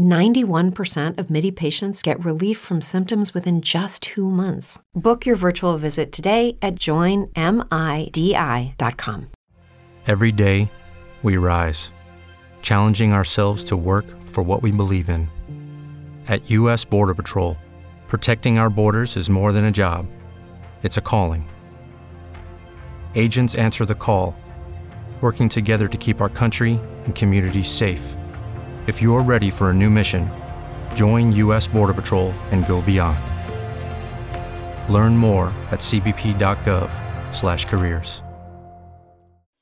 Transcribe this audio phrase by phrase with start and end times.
[0.00, 4.78] 91% of MIDI patients get relief from symptoms within just two months.
[4.94, 7.30] Book your virtual visit today at joinmidi.com.
[10.06, 10.72] Every day,
[11.22, 11.92] we rise,
[12.62, 15.28] challenging ourselves to work for what we believe in.
[16.26, 16.82] At U.S.
[16.86, 17.58] Border Patrol,
[18.08, 20.06] protecting our borders is more than a job,
[20.82, 21.46] it's a calling.
[23.14, 24.34] Agents answer the call,
[25.20, 28.16] working together to keep our country and communities safe.
[28.86, 30.30] If you're ready for a new mission,
[30.94, 31.68] join U.S.
[31.68, 33.20] Border Patrol and go beyond.
[34.90, 38.22] Learn more at cbp.gov/careers.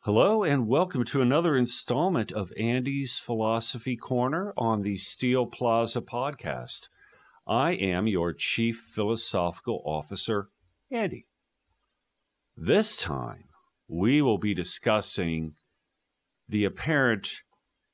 [0.03, 6.89] Hello and welcome to another installment of Andy's Philosophy Corner on the Steel Plaza podcast.
[7.45, 10.51] I am your Chief Philosophical Officer,
[10.93, 11.27] Andy.
[12.57, 13.47] This time,
[13.89, 15.57] we will be discussing
[16.49, 17.43] the apparent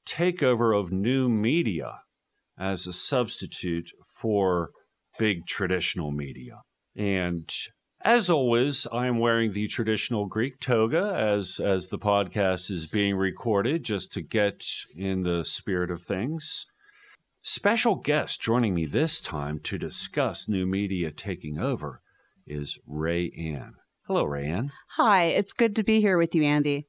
[0.07, 2.01] takeover of new media
[2.59, 4.71] as a substitute for
[5.19, 6.63] big traditional media.
[6.97, 7.51] And
[8.05, 13.17] as always, I am wearing the traditional Greek toga as as the podcast is being
[13.17, 16.67] recorded just to get in the spirit of things.
[17.43, 22.01] Special guest joining me this time to discuss new media taking over
[22.47, 23.73] is Rayanne.
[24.07, 24.71] Hello, Rayanne.
[24.97, 26.87] Hi, it's good to be here with you, Andy.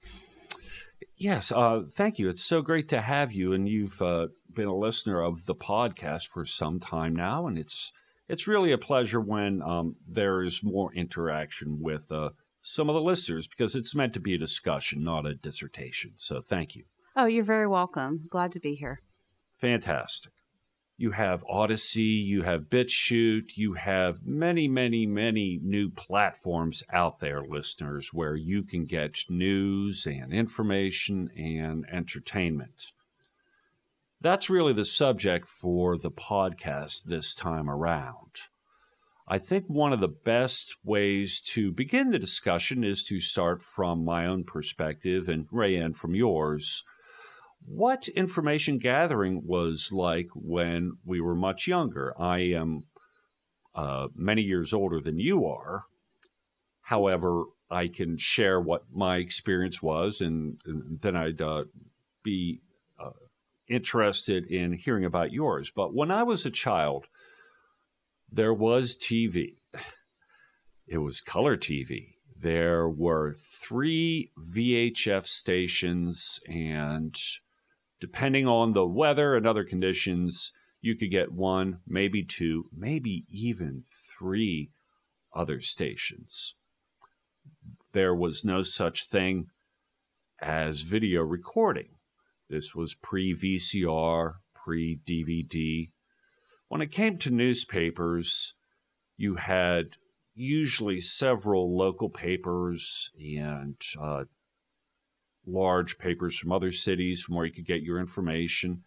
[1.17, 2.29] Yes, uh, thank you.
[2.29, 6.27] It's so great to have you, and you've uh, been a listener of the podcast
[6.27, 7.91] for some time now, and it's
[8.27, 12.29] it's really a pleasure when um, there is more interaction with uh,
[12.61, 16.13] some of the listeners because it's meant to be a discussion, not a dissertation.
[16.17, 16.83] So, thank you.
[17.15, 18.25] Oh, you're very welcome.
[18.29, 19.01] Glad to be here.
[19.61, 20.33] Fantastic.
[20.97, 27.41] You have Odysee, you have BitChute, you have many, many, many new platforms out there,
[27.41, 32.93] listeners, where you can get news and information and entertainment.
[34.21, 38.43] That's really the subject for the podcast this time around.
[39.27, 44.05] I think one of the best ways to begin the discussion is to start from
[44.05, 46.85] my own perspective and Rayanne from yours
[47.67, 52.13] what information gathering was like when we were much younger.
[52.19, 52.83] I am
[53.73, 55.85] uh, many years older than you are.
[56.83, 61.63] However, I can share what my experience was, and, and then I'd uh,
[62.23, 62.61] be
[62.99, 63.09] uh,
[63.67, 65.71] interested in hearing about yours.
[65.75, 67.07] But when I was a child,
[68.31, 69.55] there was TV.
[70.87, 72.13] It was color TV.
[72.39, 77.15] There were three VHF stations and
[77.99, 80.51] depending on the weather and other conditions,
[80.81, 83.83] you could get one, maybe two, maybe even
[84.19, 84.71] three
[85.33, 86.55] other stations.
[87.93, 89.47] There was no such thing
[90.41, 91.89] as video recording.
[92.49, 95.89] This was pre VCR, pre DVD.
[96.67, 98.53] When it came to newspapers,
[99.17, 99.97] you had
[100.35, 104.25] usually several local papers and uh,
[105.47, 108.83] large papers from other cities from where you could get your information.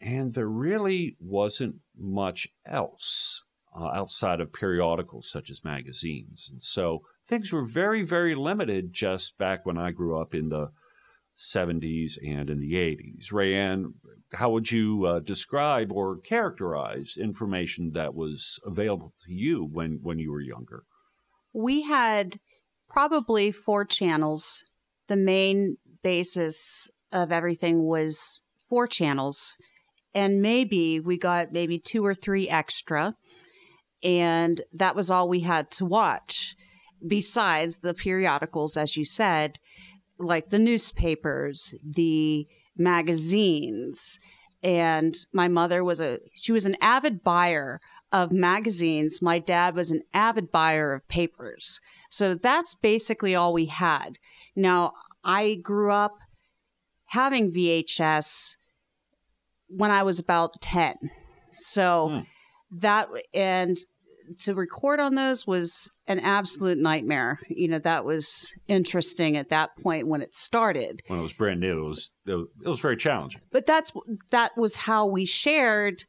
[0.00, 3.44] And there really wasn't much else
[3.74, 6.48] uh, outside of periodicals such as magazines.
[6.50, 10.70] And so things were very, very limited just back when I grew up in the
[11.38, 13.32] 70s and in the 80s.
[13.32, 13.94] Rayanne,
[14.32, 20.18] how would you uh, describe or characterize information that was available to you when, when
[20.18, 20.84] you were younger?
[21.52, 22.38] We had
[22.88, 24.64] probably four channels
[25.08, 29.56] the main basis of everything was four channels.
[30.14, 33.14] And maybe we got maybe two or three extra.
[34.02, 36.56] And that was all we had to watch
[37.06, 39.58] besides the periodicals as you said
[40.18, 44.18] like the newspapers the magazines.
[44.62, 47.80] And my mother was a she was an avid buyer
[48.12, 49.20] of magazines.
[49.20, 51.80] My dad was an avid buyer of papers.
[52.08, 54.18] So that's basically all we had.
[54.54, 54.92] Now,
[55.24, 56.18] I grew up
[57.06, 58.56] having VHS
[59.68, 60.94] when I was about 10.
[61.52, 62.78] So hmm.
[62.78, 63.76] that, and
[64.40, 67.38] to record on those was an absolute nightmare.
[67.48, 71.02] You know, that was interesting at that point when it started.
[71.06, 73.40] When it was brand new, it was it was very challenging.
[73.50, 73.92] But that's
[74.30, 76.04] that was how we shared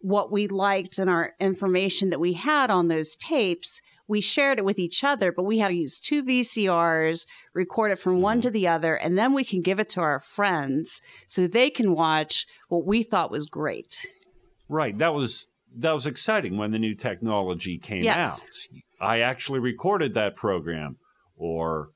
[0.00, 4.64] what we liked and our information that we had on those tapes we shared it
[4.64, 8.50] with each other, but we had to use two VCRs, record it from one to
[8.50, 12.46] the other, and then we can give it to our friends so they can watch
[12.68, 14.06] what we thought was great.
[14.68, 14.96] Right.
[14.98, 15.46] That was
[15.76, 18.42] that was exciting when the new technology came Yes.
[19.02, 19.08] out.
[19.08, 20.96] I actually recorded that program,
[21.36, 21.90] or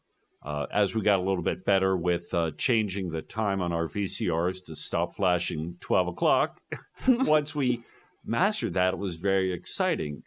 [0.45, 3.87] uh, as we got a little bit better with uh, changing the time on our
[3.89, 6.61] VCRs to stop flashing 12 o'clock.
[7.09, 7.83] Once we
[8.25, 10.23] mastered that, it was very exciting.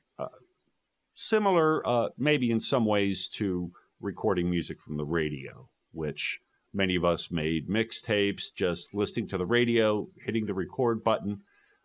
[1.16, 3.72] Similar, uh, maybe in some ways, to
[4.02, 6.40] recording music from the radio, which
[6.74, 11.40] many of us made mixtapes just listening to the radio, hitting the record button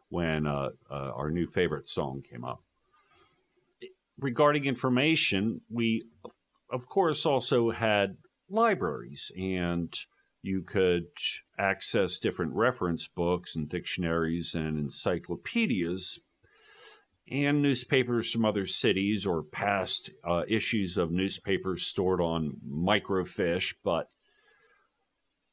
[0.08, 2.60] when uh, uh, our new favorite song came up.
[4.18, 6.02] Regarding information, we,
[6.70, 8.16] of course, also had
[8.50, 9.94] libraries, and
[10.42, 11.06] you could
[11.56, 16.18] access different reference books and dictionaries and encyclopedias
[17.30, 23.74] and newspapers from other cities or past uh, issues of newspapers stored on microfiche.
[23.84, 24.08] But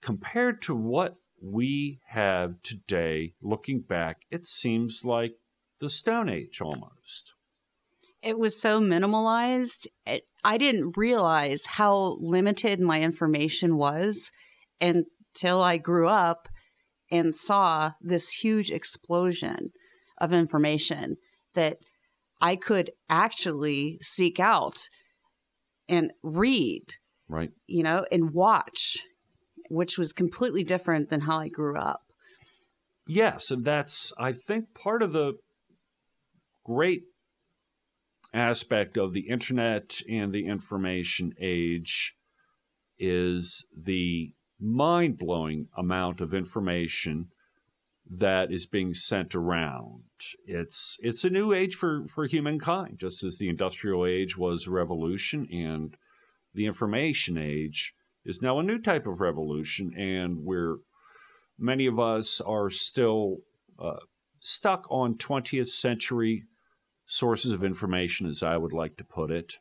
[0.01, 5.33] compared to what we have today, looking back, it seems like
[5.79, 7.33] the Stone Age almost.
[8.23, 9.85] It was so minimalized.
[10.05, 14.31] It, I didn't realize how limited my information was
[14.81, 16.47] until I grew up
[17.11, 19.71] and saw this huge explosion
[20.19, 21.17] of information
[21.57, 21.79] that
[22.39, 24.77] I could actually seek out
[25.89, 26.85] and read,
[27.27, 27.49] Right.
[27.65, 28.99] you know, and watch,
[29.69, 32.01] which was completely different than how I grew up.
[33.07, 35.33] Yes, and that's I think part of the
[36.63, 37.03] great
[38.33, 42.13] aspect of the internet and the information age
[42.99, 47.29] is the mind-blowing amount of information
[48.09, 50.03] that is being sent around.
[50.45, 54.71] It's it's a new age for for humankind, just as the industrial age was a
[54.71, 55.95] revolution and
[56.53, 57.93] the information age
[58.25, 60.77] is now a new type of revolution and we're
[61.57, 63.37] many of us are still
[63.79, 63.97] uh,
[64.39, 66.43] stuck on 20th century
[67.05, 69.55] sources of information, as I would like to put it.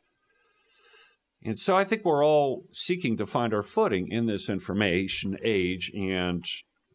[1.43, 5.91] And so I think we're all seeking to find our footing in this information age.
[5.95, 6.43] And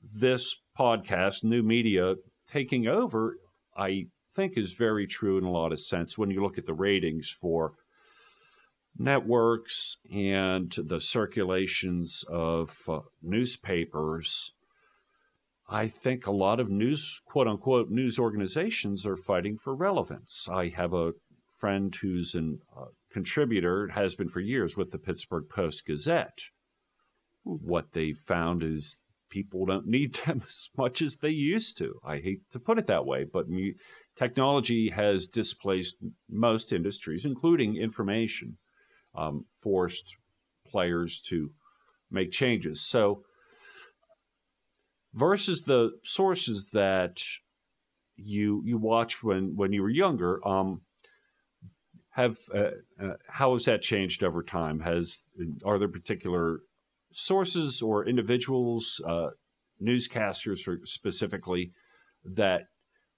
[0.02, 2.14] this podcast, new media
[2.50, 3.36] taking over,
[3.76, 6.74] I think is very true in a lot of sense when you look at the
[6.74, 7.74] ratings for
[8.98, 14.54] networks and the circulations of uh, newspapers.
[15.68, 20.48] I think a lot of news, quote unquote, news organizations are fighting for relevance.
[20.50, 21.12] I have a
[21.58, 26.40] friend who's a uh, contributor, has been for years, with the Pittsburgh Post Gazette.
[27.44, 31.98] What they found is people don't need them as much as they used to.
[32.04, 33.46] I hate to put it that way, but
[34.14, 35.96] technology has displaced
[36.30, 38.58] most industries, including information,
[39.14, 40.14] um, forced
[40.70, 41.50] players to
[42.10, 42.82] make changes.
[42.82, 43.22] So,
[45.14, 47.22] versus the sources that
[48.16, 50.82] you you watched when when you were younger um
[52.10, 52.70] have uh,
[53.02, 55.26] uh, how has that changed over time has
[55.64, 56.60] are there particular
[57.12, 59.30] sources or individuals uh,
[59.82, 61.72] newscasters specifically
[62.24, 62.62] that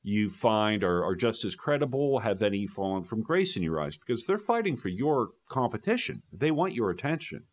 [0.02, 3.96] you find are, are just as credible have any fallen from grace in your eyes
[3.96, 6.22] because they're fighting for your competition.
[6.30, 7.44] They want your attention.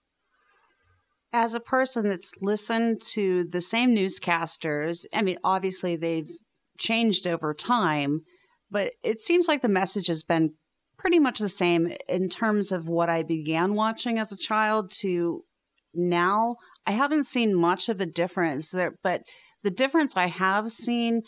[1.33, 6.29] As a person that's listened to the same newscasters, I mean, obviously they've
[6.77, 8.23] changed over time,
[8.69, 10.55] but it seems like the message has been
[10.97, 15.45] pretty much the same in terms of what I began watching as a child to
[15.93, 16.55] now.
[16.85, 19.21] I haven't seen much of a difference there, but
[19.63, 21.21] the difference I have seen,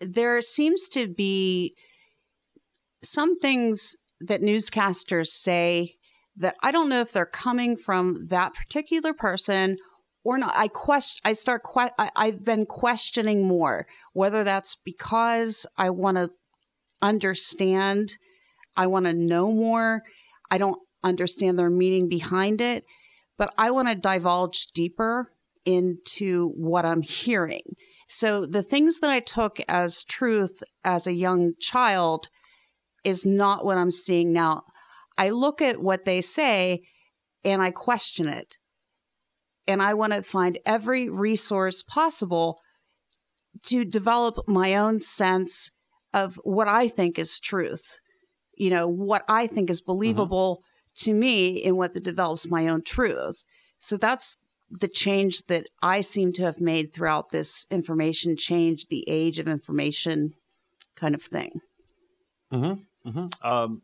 [0.00, 1.74] there seems to be
[3.02, 5.94] some things that newscasters say
[6.36, 9.76] that I don't know if they're coming from that particular person
[10.24, 10.54] or not.
[10.56, 11.20] I question.
[11.24, 11.62] I start.
[11.62, 16.30] Que- I, I've been questioning more whether that's because I want to
[17.02, 18.16] understand.
[18.76, 20.02] I want to know more.
[20.50, 22.84] I don't understand their meaning behind it,
[23.36, 25.28] but I want to divulge deeper
[25.64, 27.62] into what I'm hearing.
[28.08, 32.28] So the things that I took as truth as a young child
[33.02, 34.64] is not what I'm seeing now.
[35.16, 36.82] I look at what they say
[37.44, 38.56] and I question it.
[39.66, 42.58] And I want to find every resource possible
[43.66, 45.70] to develop my own sense
[46.12, 47.98] of what I think is truth.
[48.56, 49.92] You know, what I think is mm-hmm.
[49.92, 50.62] believable
[50.96, 53.44] to me in what develops my own truth.
[53.78, 54.36] So that's
[54.70, 59.46] the change that I seem to have made throughout this information change, the age of
[59.46, 60.34] information
[60.96, 61.60] kind of thing.
[62.52, 63.08] Mm-hmm.
[63.08, 63.46] Mm-hmm.
[63.46, 63.82] Um,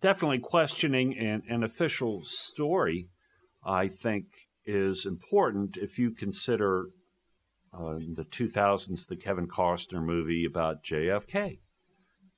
[0.00, 3.08] definitely questioning an, an official story,
[3.64, 4.26] I think,
[4.64, 6.86] is important if you consider
[7.78, 11.58] uh, in the 2000s the Kevin Costner movie about JFK.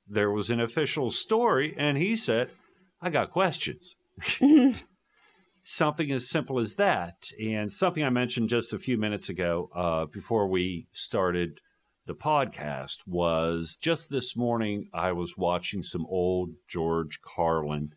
[0.07, 2.51] There was an official story, and he said,
[3.01, 3.95] I got questions.
[5.63, 7.29] something as simple as that.
[7.41, 11.59] And something I mentioned just a few minutes ago uh, before we started
[12.05, 17.93] the podcast was just this morning I was watching some old George Carlin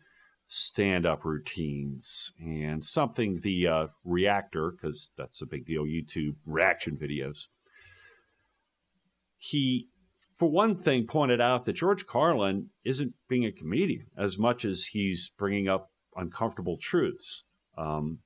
[0.47, 6.97] stand up routines and something the uh, reactor, because that's a big deal, YouTube reaction
[6.97, 7.49] videos.
[9.37, 9.89] He,
[10.39, 14.85] for one thing, pointed out that George Carlin isn't being a comedian as much as
[14.85, 17.43] he's bringing up uncomfortable truths.
[17.77, 18.19] Um,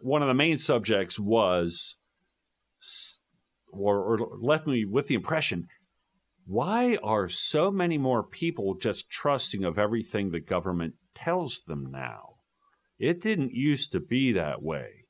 [0.00, 1.98] one of the main subjects was,
[3.72, 5.66] or, or left me with the impression
[6.44, 12.34] why are so many more people just trusting of everything the government tells them now?
[12.98, 15.06] It didn't used to be that way.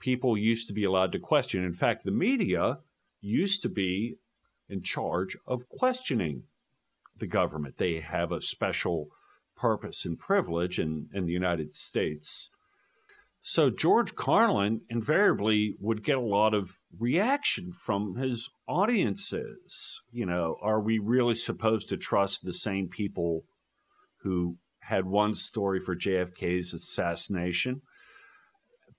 [0.00, 1.64] People used to be allowed to question.
[1.64, 2.78] In fact, the media
[3.20, 4.18] used to be
[4.68, 6.44] in charge of questioning
[7.16, 7.76] the government.
[7.78, 9.08] They have a special
[9.56, 12.50] purpose and privilege in, in the United States
[13.48, 20.02] so George Carlin invariably would get a lot of reaction from his audiences.
[20.10, 23.44] You know, are we really supposed to trust the same people
[24.24, 27.82] who had one story for JFK's assassination?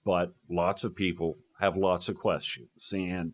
[0.06, 2.94] But lots of people have lots of questions.
[2.94, 3.34] And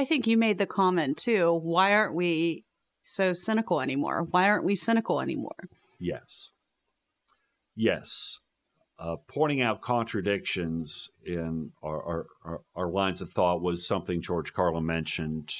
[0.00, 1.60] I think you made the comment too.
[1.62, 2.64] Why aren't we
[3.02, 4.26] so cynical anymore?
[4.30, 5.68] Why aren't we cynical anymore?
[5.98, 6.52] Yes.
[7.74, 8.38] Yes
[9.00, 14.52] uh, pointing out contradictions in our, our, our, our, lines of thought was something George
[14.52, 15.50] Carlin mentioned.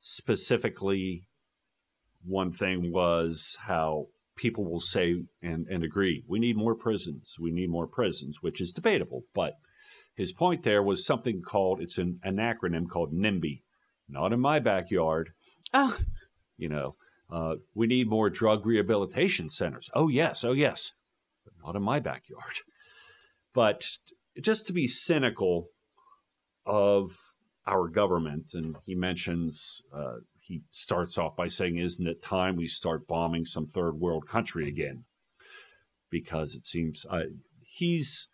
[0.00, 1.26] Specifically,
[2.22, 7.50] one thing was how people will say and, and agree we need more prisons, we
[7.50, 9.22] need more prisons, which is debatable.
[9.34, 9.54] But
[10.14, 13.62] his point there was something called it's an, an acronym called NIMBY,
[14.08, 15.30] not in my backyard.
[15.72, 15.96] Oh.
[16.56, 16.96] You know,
[17.30, 19.90] uh, we need more drug rehabilitation centers.
[19.94, 20.44] Oh, yes.
[20.44, 20.92] Oh, yes
[21.44, 22.60] but not in my backyard.
[23.54, 23.98] But
[24.40, 25.68] just to be cynical
[26.64, 27.10] of
[27.66, 32.66] our government, and he mentions, uh, he starts off by saying, Isn't it time we
[32.66, 35.04] start bombing some third world country again?
[36.10, 37.24] Because it seems uh,
[37.60, 38.28] he's,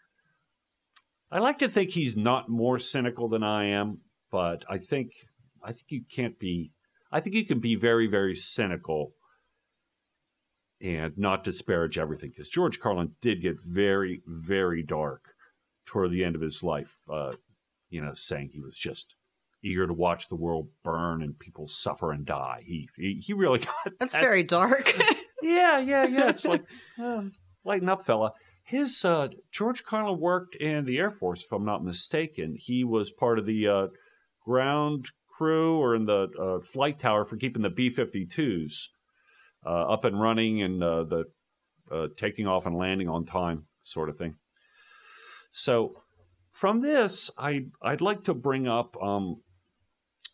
[1.30, 3.98] I like to think he's not more cynical than I am,
[4.30, 5.12] but I think,
[5.62, 6.72] I think you can't be,
[7.12, 9.12] I think you can be very, very cynical
[10.80, 15.34] and not disparage everything because George Carlin did get very, very dark
[15.86, 16.96] toward the end of his life.
[17.10, 17.32] Uh,
[17.90, 19.16] you know, saying he was just
[19.62, 22.62] eager to watch the world burn and people suffer and die.
[22.64, 24.20] He he, he really got that's that.
[24.20, 24.96] very dark.
[25.42, 26.28] yeah, yeah, yeah.
[26.28, 26.64] It's like
[27.02, 27.22] uh,
[27.64, 28.32] lighten up, fella.
[28.68, 32.54] His uh, George Carlin worked in the Air Force, if I'm not mistaken.
[32.54, 33.86] He was part of the uh,
[34.44, 35.06] ground
[35.38, 38.88] crew or in the uh, flight tower for keeping the B-52s
[39.64, 41.24] uh, up and running and uh, the
[42.18, 44.34] taking off and landing on time sort of thing.
[45.50, 46.02] So
[46.50, 49.40] from this, I I'd like to bring up um,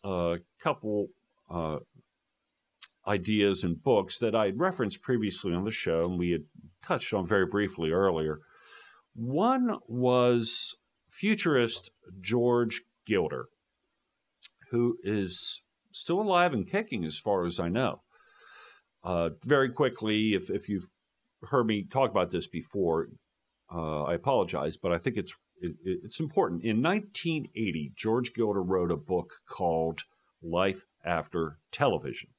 [0.03, 1.07] a couple
[1.49, 1.77] uh,
[3.07, 6.43] ideas and books that I had referenced previously on the show, and we had
[6.85, 8.39] touched on very briefly earlier.
[9.13, 10.75] One was
[11.09, 13.47] futurist George Gilder,
[14.71, 15.61] who is
[15.91, 18.01] still alive and kicking, as far as I know.
[19.03, 20.89] Uh, very quickly, if, if you've
[21.49, 23.07] heard me talk about this before,
[23.73, 26.63] uh, I apologize, but I think it's it, it's important.
[26.63, 30.01] In 1980, George Gilder wrote a book called
[30.41, 32.29] Life After Television.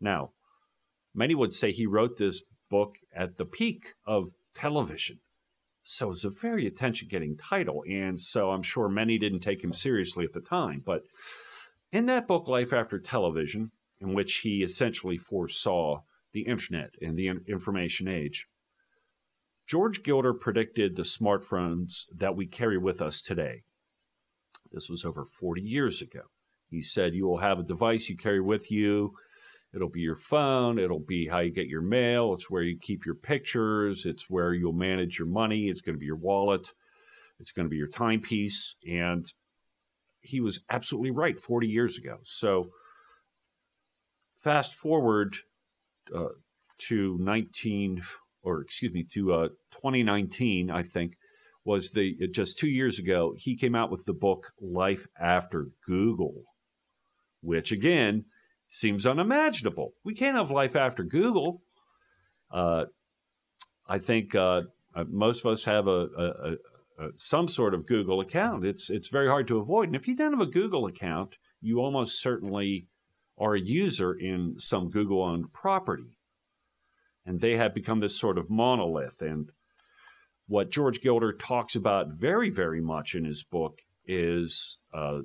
[0.00, 0.30] Now,
[1.14, 5.20] many would say he wrote this book at the peak of television.
[5.82, 7.84] So it's a very attention getting title.
[7.88, 10.82] And so I'm sure many didn't take him seriously at the time.
[10.84, 11.02] But
[11.92, 13.70] in that book, Life After Television,
[14.00, 18.46] in which he essentially foresaw the internet and the information age.
[19.66, 23.62] George Gilder predicted the smartphones that we carry with us today.
[24.72, 26.22] This was over 40 years ago.
[26.68, 29.14] He said, You will have a device you carry with you.
[29.76, 30.78] It'll be your phone.
[30.78, 32.32] It'll be how you get your mail.
[32.32, 34.06] It's where you keep your pictures.
[34.06, 35.68] It's where you'll manage your money.
[35.68, 36.72] It's going to be your wallet.
[37.38, 38.76] It's going to be your timepiece.
[38.88, 39.30] And
[40.22, 42.18] he was absolutely right 40 years ago.
[42.22, 42.70] So,
[44.38, 45.36] fast forward
[46.14, 46.28] uh,
[46.78, 48.02] to 19
[48.42, 51.16] or excuse me to uh, 2019 i think
[51.64, 56.44] was the just two years ago he came out with the book life after google
[57.40, 58.24] which again
[58.76, 61.62] seems unimaginable we can't have life after google
[62.50, 62.84] Uh,
[63.88, 64.62] I think uh,
[64.94, 66.52] uh most of us have a, a,
[66.98, 68.64] a, some sort of Google account.
[68.64, 69.88] It's it's very hard to avoid.
[69.88, 72.88] And if you don't have a Google account, you almost certainly
[73.38, 76.16] are a user in some Google owned property.
[77.24, 79.20] And they have become this sort of monolith.
[79.20, 79.50] And
[80.46, 85.18] what George Gilder talks about very, very much in his book is uh,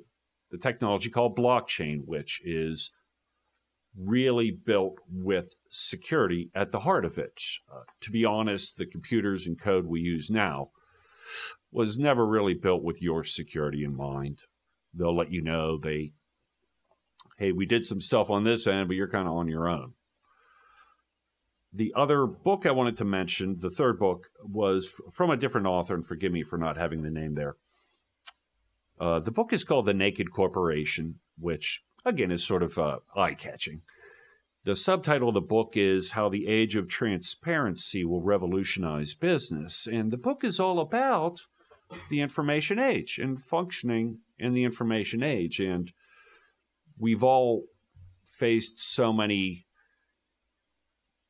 [0.50, 2.90] the technology called blockchain, which is
[3.98, 7.40] really built with security at the heart of it.
[7.70, 10.70] Uh, to be honest, the computers and code we use now
[11.70, 14.44] was never really built with your security in mind.
[14.94, 16.12] They'll let you know they
[17.38, 19.94] hey, we did some stuff on this end, but you're kind of on your own.
[21.72, 25.94] The other book I wanted to mention, the third book, was from a different author,
[25.94, 27.56] and forgive me for not having the name there.
[29.00, 33.34] Uh, the book is called The Naked Corporation, which, again, is sort of uh, eye
[33.34, 33.82] catching.
[34.64, 39.88] The subtitle of the book is How the Age of Transparency Will Revolutionize Business.
[39.88, 41.40] And the book is all about
[42.08, 45.58] the information age and functioning in the information age.
[45.58, 45.92] And
[46.96, 47.64] we've all
[48.24, 49.66] faced so many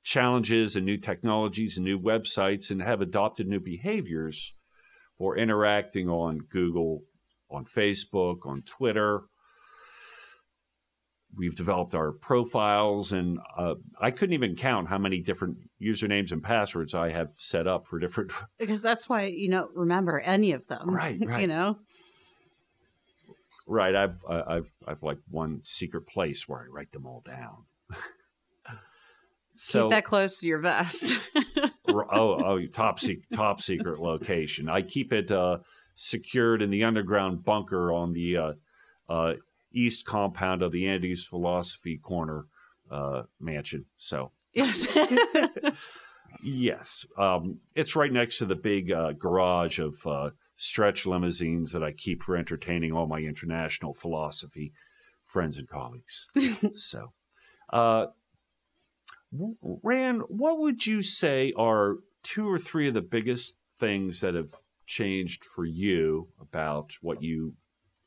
[0.02, 4.54] challenges and new technologies and new websites and have adopted new behaviors
[5.16, 7.02] for interacting on Google,
[7.50, 9.22] on Facebook, on Twitter.
[11.36, 16.42] We've developed our profiles, and uh, I couldn't even count how many different usernames and
[16.42, 18.32] passwords I have set up for different.
[18.58, 21.18] Because that's why you don't remember any of them, right?
[21.26, 21.40] Right.
[21.40, 21.78] You know,
[23.66, 23.94] Right.
[23.94, 27.64] I've I've I've like one secret place where I write them all down.
[29.54, 31.20] so, Keep that close to your vest.
[31.88, 34.68] oh oh top secret top secret location.
[34.68, 35.58] I keep it uh,
[35.94, 38.52] secured in the underground bunker on the uh,
[39.08, 39.34] uh,
[39.74, 42.46] east compound of the Andy's Philosophy Corner
[42.90, 43.86] uh, mansion.
[43.96, 44.88] So yes.
[46.44, 51.82] yes, um, it's right next to the big uh, garage of uh, stretch limousines that
[51.82, 54.72] I keep for entertaining all my international philosophy
[55.22, 56.28] friends and colleagues.
[56.74, 57.12] so,
[57.72, 58.06] uh,
[59.82, 64.52] Rand, what would you say are two or three of the biggest things that have
[64.86, 67.54] changed for you about what you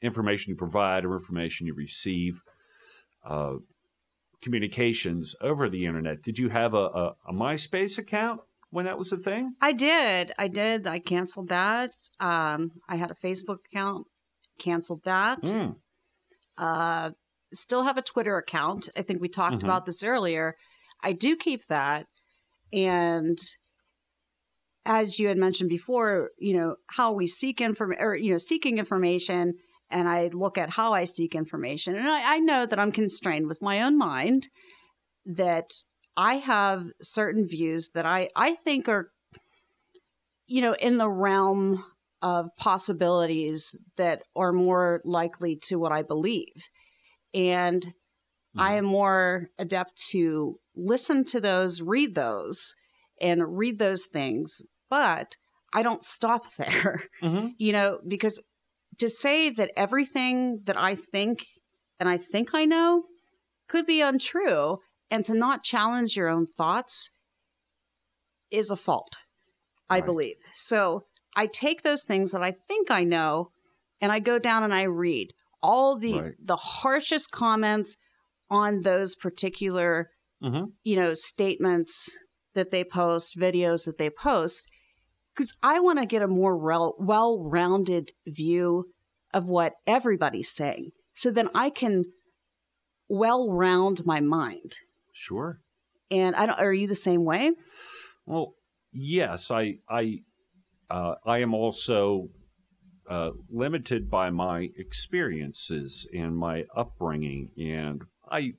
[0.01, 2.41] information you provide or information you receive?
[3.23, 3.55] Uh,
[4.41, 6.21] communications over the internet.
[6.21, 8.41] Did you have a, a, a MySpace account?
[8.75, 9.53] when that was a thing?
[9.61, 10.33] I did.
[10.37, 10.85] I did.
[10.85, 11.91] I canceled that.
[12.19, 14.05] Um, I had a Facebook account,
[14.59, 15.41] canceled that.
[15.41, 15.75] Mm.
[16.57, 17.11] Uh,
[17.53, 18.89] still have a Twitter account.
[18.97, 19.65] I think we talked mm-hmm.
[19.65, 20.55] about this earlier.
[21.01, 22.07] I do keep that.
[22.73, 23.37] And
[24.85, 28.77] as you had mentioned before, you know, how we seek information or, you know, seeking
[28.77, 29.53] information
[29.89, 31.95] and I look at how I seek information.
[31.95, 34.49] And I, I know that I'm constrained with my own mind
[35.25, 35.73] that
[36.17, 39.11] I have certain views that I, I think are,
[40.47, 41.83] you know, in the realm
[42.21, 46.69] of possibilities that are more likely to what I believe.
[47.33, 48.59] And mm-hmm.
[48.59, 52.75] I am more adept to listen to those, read those,
[53.21, 54.61] and read those things.
[54.89, 55.35] But
[55.73, 57.47] I don't stop there, mm-hmm.
[57.57, 58.41] you know, because
[58.99, 61.45] to say that everything that I think
[61.99, 63.03] and I think I know
[63.67, 64.79] could be untrue
[65.09, 67.11] and to not challenge your own thoughts
[68.51, 69.13] is a fault,
[69.89, 70.05] I right.
[70.05, 70.35] believe.
[70.53, 71.03] So
[71.35, 73.49] I take those things that I think I know
[74.01, 75.31] and I go down and I read
[75.61, 76.33] all the right.
[76.41, 77.97] the harshest comments
[78.49, 80.09] on those particular
[80.43, 80.65] mm-hmm.
[80.83, 82.09] you know statements
[82.53, 84.63] that they post, videos that they post
[85.35, 88.85] because I want to get a more rel- well-rounded view
[89.33, 92.05] of what everybody's saying so then I can
[93.09, 94.77] well round my mind
[95.15, 95.61] Sure.
[96.11, 96.59] And I don't.
[96.59, 97.51] Are you the same way?
[98.25, 98.53] Well,
[98.91, 99.49] yes.
[99.49, 100.19] I I
[100.91, 102.27] uh, I am also
[103.09, 108.53] uh, limited by my experiences and my upbringing, and I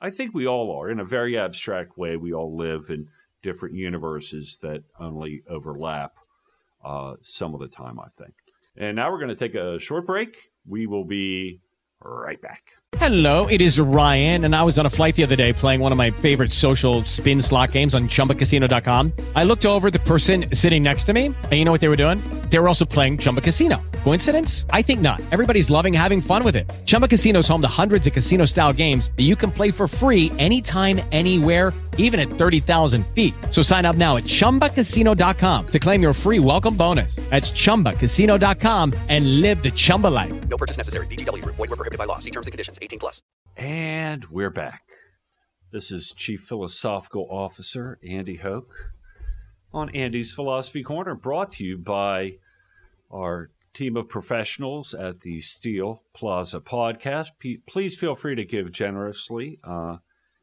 [0.00, 2.16] I think we all are in a very abstract way.
[2.16, 3.08] We all live in
[3.42, 6.12] different universes that only overlap
[6.84, 7.98] uh, some of the time.
[7.98, 8.34] I think.
[8.76, 10.36] And now we're going to take a short break.
[10.66, 11.60] We will be
[12.02, 12.62] right back.
[12.96, 15.92] Hello, it is Ryan, and I was on a flight the other day playing one
[15.92, 19.12] of my favorite social spin slot games on chumbacasino.com.
[19.36, 21.96] I looked over the person sitting next to me, and you know what they were
[21.96, 22.18] doing?
[22.50, 23.80] They were also playing Chumba Casino.
[24.02, 24.66] Coincidence?
[24.70, 25.22] I think not.
[25.30, 26.70] Everybody's loving having fun with it.
[26.84, 29.86] Chumba Casino is home to hundreds of casino style games that you can play for
[29.86, 33.32] free anytime, anywhere, even at 30,000 feet.
[33.50, 37.16] So sign up now at chumbacasino.com to claim your free welcome bonus.
[37.30, 40.48] That's chumbacasino.com and live the Chumba life.
[40.48, 41.06] No purchase necessary.
[41.06, 42.18] VGW, void, were prohibited by law.
[42.18, 43.22] See terms and conditions 18 plus.
[43.56, 44.82] And we're back.
[45.72, 48.74] This is Chief Philosophical Officer Andy Hoke
[49.72, 52.34] on Andy's Philosophy Corner, brought to you by
[53.12, 57.28] our team of professionals at the Steel Plaza podcast.
[57.38, 59.60] P- please feel free to give generously.
[59.62, 59.98] Uh,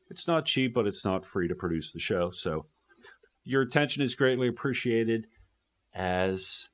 [0.10, 2.32] it's not cheap, but it's not free to produce the show.
[2.32, 2.66] So
[3.44, 5.28] your attention is greatly appreciated,
[5.94, 6.68] as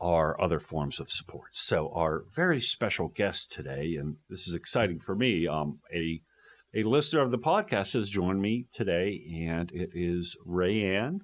[0.00, 1.50] are other forms of support.
[1.52, 6.20] So our very special guest today, and this is exciting for me, um, a
[6.76, 11.20] a listener of the podcast has joined me today, and it is Rayanne.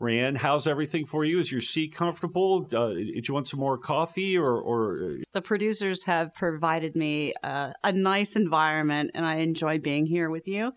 [0.00, 1.38] Rayanne, how's everything for you?
[1.38, 2.66] Is your seat comfortable?
[2.72, 7.72] Uh, did you want some more coffee or, or The producers have provided me uh,
[7.84, 10.72] a nice environment, and I enjoy being here with you.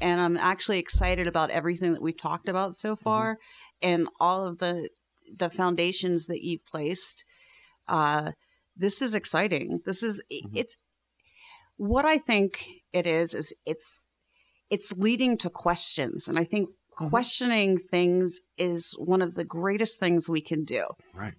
[0.00, 3.38] And I'm actually excited about everything that we've talked about so far,
[3.82, 4.88] and all of the
[5.36, 7.24] the foundations that you've placed.
[7.88, 8.32] Uh,
[8.76, 9.80] this is exciting.
[9.86, 10.76] This is it's
[11.76, 14.02] what I think it is is it's
[14.70, 16.68] it's leading to questions, and I think
[17.06, 20.86] questioning things is one of the greatest things we can do.
[21.14, 21.34] Right.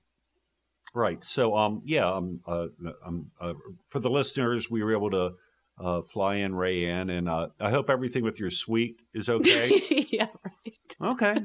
[0.96, 1.24] Right.
[1.24, 2.68] So, um, yeah, um, uh,
[3.06, 3.54] um, uh,
[3.86, 5.32] for the listeners, we were able to
[5.80, 9.82] uh, fly in Ray Rayanne, and uh, I hope everything with your suite is okay.
[10.12, 11.14] yeah, right.
[11.14, 11.36] okay.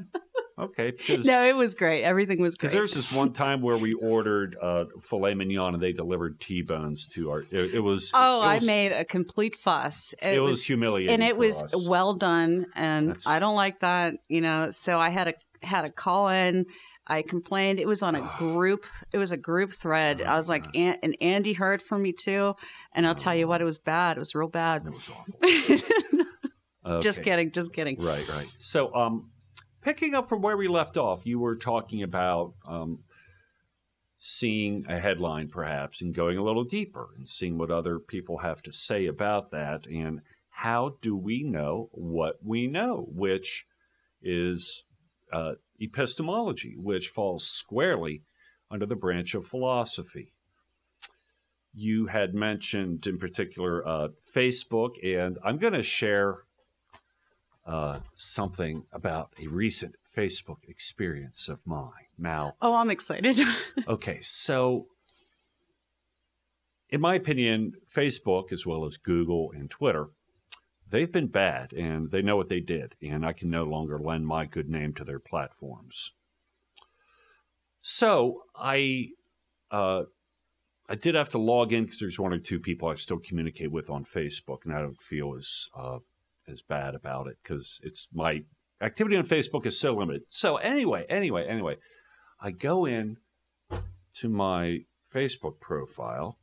[0.57, 0.93] Okay.
[1.25, 2.03] No, it was great.
[2.03, 2.69] Everything was great.
[2.69, 7.07] Because there's this one time where we ordered uh, filet mignon and they delivered T-bones
[7.07, 7.41] to our.
[7.51, 8.11] It, it was.
[8.13, 10.13] oh, it I was- made a complete fuss.
[10.21, 11.87] It, was, humiliating, and it was us.
[11.87, 14.71] well done, and That's- I don't like that, you know.
[14.71, 15.33] So I had a
[15.65, 16.65] had a call in.
[17.07, 17.79] I complained.
[17.79, 18.85] It was on a group.
[19.11, 20.21] It was a group thread.
[20.21, 22.55] I was like, An- and Andy heard from me too.
[22.93, 24.17] And I'll tell you what, it was bad.
[24.17, 24.85] It was real bad.
[24.87, 27.01] It was awful.
[27.01, 27.51] Just kidding.
[27.51, 27.99] Just kidding.
[27.99, 28.47] Right, right.
[28.57, 29.31] So, um,
[29.85, 33.03] picking up from where we left off, you were talking about um,
[34.17, 38.63] seeing a headline, perhaps, and going a little deeper and seeing what other people have
[38.63, 43.67] to say about that, and how do we know what we know, which
[44.23, 44.85] is
[45.31, 48.23] uh, epistemology, which falls squarely
[48.71, 50.33] under the branch of philosophy.
[51.75, 56.39] You had mentioned, in particular, uh, Facebook, and I'm going to share
[57.65, 61.91] uh, something about a recent Facebook experience of mine.
[62.17, 63.39] Now, Oh, I'm excited.
[63.87, 64.87] okay, so
[66.89, 70.09] in my opinion, Facebook, as well as Google and Twitter,
[70.89, 74.27] they've been bad and they know what they did, and I can no longer lend
[74.27, 76.11] my good name to their platforms.
[77.81, 79.09] So I,
[79.71, 80.03] uh,
[80.87, 83.71] I did have to log in because there's one or two people I still communicate
[83.71, 85.99] with on Facebook, and I don't feel as uh,
[86.47, 88.43] as bad about it because it's my
[88.81, 90.23] activity on Facebook is so limited.
[90.29, 91.77] So anyway, anyway, anyway,
[92.39, 93.17] I go in
[94.15, 94.79] to my
[95.13, 96.37] Facebook profile,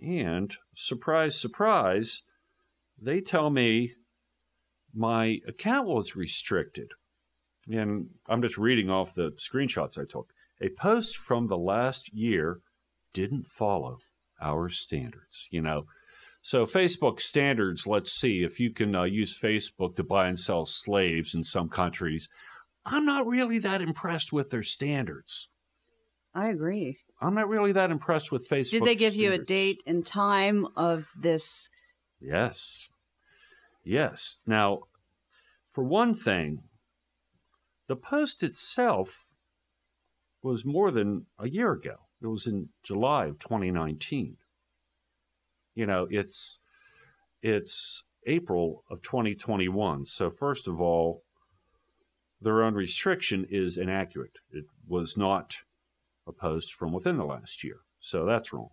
[0.00, 2.22] and surprise, surprise,
[3.00, 3.94] they tell me
[4.94, 6.92] my account was restricted.
[7.70, 10.32] And I'm just reading off the screenshots I took.
[10.60, 12.60] A post from the last year
[13.12, 13.98] didn't follow
[14.40, 15.48] our standards.
[15.50, 15.86] You know,
[16.40, 17.86] so Facebook standards.
[17.86, 21.68] Let's see if you can uh, use Facebook to buy and sell slaves in some
[21.68, 22.28] countries.
[22.86, 25.50] I'm not really that impressed with their standards.
[26.34, 26.98] I agree.
[27.20, 28.70] I'm not really that impressed with Facebook.
[28.70, 31.68] Did they give you a date and time of this?
[32.20, 32.88] Yes.
[33.84, 34.40] Yes.
[34.46, 34.80] Now,
[35.72, 36.62] for one thing,
[37.88, 39.34] the post itself
[40.42, 41.96] was more than a year ago.
[42.22, 44.36] It was in July of 2019.
[45.74, 46.60] You know, it's
[47.42, 50.06] it's April of 2021.
[50.06, 51.22] So first of all,
[52.40, 54.38] their own restriction is inaccurate.
[54.50, 55.56] It was not
[56.26, 57.80] a post from within the last year.
[57.98, 58.70] So that's wrong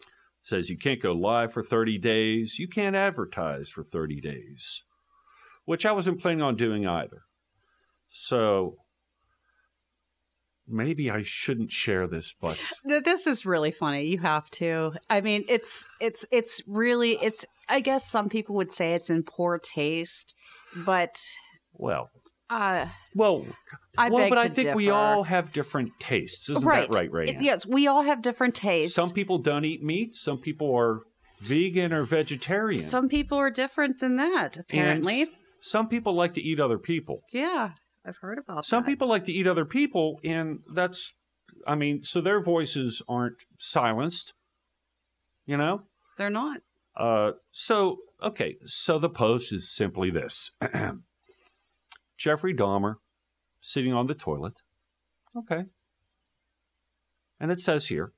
[0.00, 0.06] It
[0.40, 2.58] says you can't go live for 30 days.
[2.58, 4.82] You can't advertise for 30 days,
[5.64, 7.22] which I wasn't planning on doing either.
[8.10, 8.76] So
[10.70, 14.04] maybe I shouldn't share this, but This is really funny.
[14.04, 14.92] You have to.
[15.08, 17.44] I mean, it's it's it's really it's.
[17.68, 20.34] I guess some people would say it's in poor taste,
[20.74, 21.20] but
[21.74, 22.10] well,
[22.48, 23.46] uh, well,
[23.96, 27.36] I well, but I think we all have different tastes, isn't right, that right, Ray?
[27.40, 28.94] Yes, we all have different tastes.
[28.94, 30.14] Some people don't eat meat.
[30.14, 31.00] Some people are
[31.40, 32.80] vegan or vegetarian.
[32.80, 34.56] Some people are different than that.
[34.58, 35.28] Apparently, s-
[35.60, 37.20] some people like to eat other people.
[37.32, 37.70] yeah,
[38.04, 38.88] I've heard about Some that.
[38.88, 41.14] people like to eat other people, and that's,
[41.66, 44.32] I mean, so their voices aren't silenced,
[45.46, 45.82] you know?
[46.16, 46.60] They're not.
[46.96, 50.52] Uh, so, okay, so the post is simply this
[52.18, 52.96] Jeffrey Dahmer
[53.60, 54.62] sitting on the toilet.
[55.36, 55.64] Okay.
[57.38, 58.12] And it says here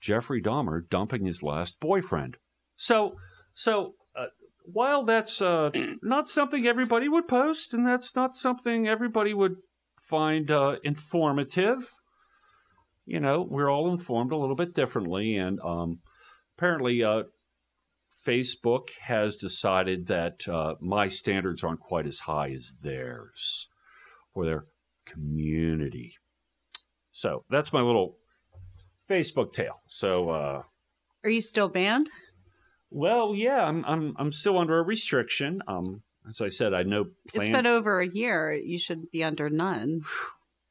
[0.00, 2.36] Jeffrey Dahmer dumping his last boyfriend.
[2.76, 3.16] So,
[3.52, 3.94] so
[4.64, 5.70] while that's uh,
[6.02, 9.56] not something everybody would post, and that's not something everybody would
[10.08, 11.90] find uh, informative,
[13.06, 16.00] you know, we're all informed a little bit differently, and um,
[16.56, 17.24] apparently, uh,
[18.26, 23.68] Facebook has decided that uh, my standards aren't quite as high as theirs
[24.32, 24.64] for their
[25.04, 26.14] community.
[27.10, 28.16] So that's my little
[29.10, 29.82] Facebook tale.
[29.86, 30.62] So, uh,
[31.22, 32.08] Are you still banned?
[32.94, 35.62] Well, yeah, I'm I'm I'm still under a restriction.
[35.66, 37.48] Um, as I said, I know plans.
[37.48, 38.54] It's been over a year.
[38.54, 40.02] You should be under none.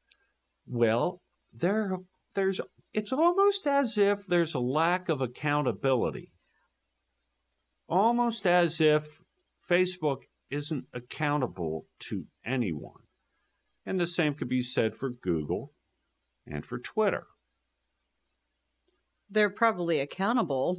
[0.66, 1.20] well,
[1.52, 1.98] there
[2.34, 2.62] there's
[2.94, 6.32] it's almost as if there's a lack of accountability.
[7.90, 9.20] Almost as if
[9.70, 13.02] Facebook isn't accountable to anyone.
[13.84, 15.74] And the same could be said for Google
[16.46, 17.26] and for Twitter.
[19.28, 20.78] They're probably accountable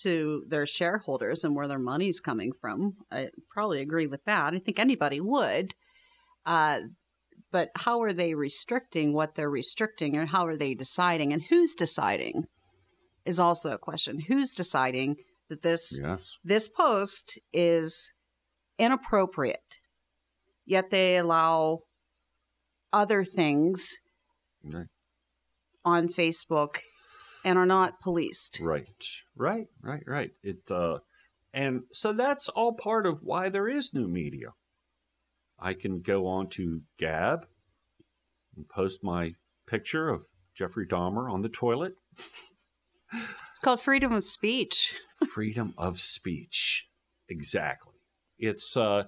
[0.00, 2.96] to their shareholders and where their money's coming from.
[3.10, 4.54] I probably agree with that.
[4.54, 5.74] I think anybody would.
[6.46, 6.80] Uh,
[7.50, 11.74] but how are they restricting what they're restricting and how are they deciding and who's
[11.74, 12.46] deciding
[13.26, 14.20] is also a question.
[14.20, 15.16] Who's deciding
[15.48, 16.38] that this Yes.
[16.42, 18.12] this post is
[18.78, 19.78] inappropriate,
[20.64, 21.80] yet they allow
[22.92, 23.98] other things
[24.64, 24.86] Right.
[25.84, 26.78] on Facebook
[27.44, 28.60] and are not policed.
[28.62, 30.30] Right, right, right, right.
[30.42, 30.98] It uh,
[31.52, 34.48] and so that's all part of why there is new media.
[35.58, 37.46] I can go on to Gab
[38.56, 39.34] and post my
[39.66, 40.24] picture of
[40.54, 41.94] Jeffrey Dahmer on the toilet.
[43.12, 44.94] It's called freedom of speech.
[45.28, 46.88] Freedom of speech,
[47.28, 47.94] exactly.
[48.38, 49.04] It's uh,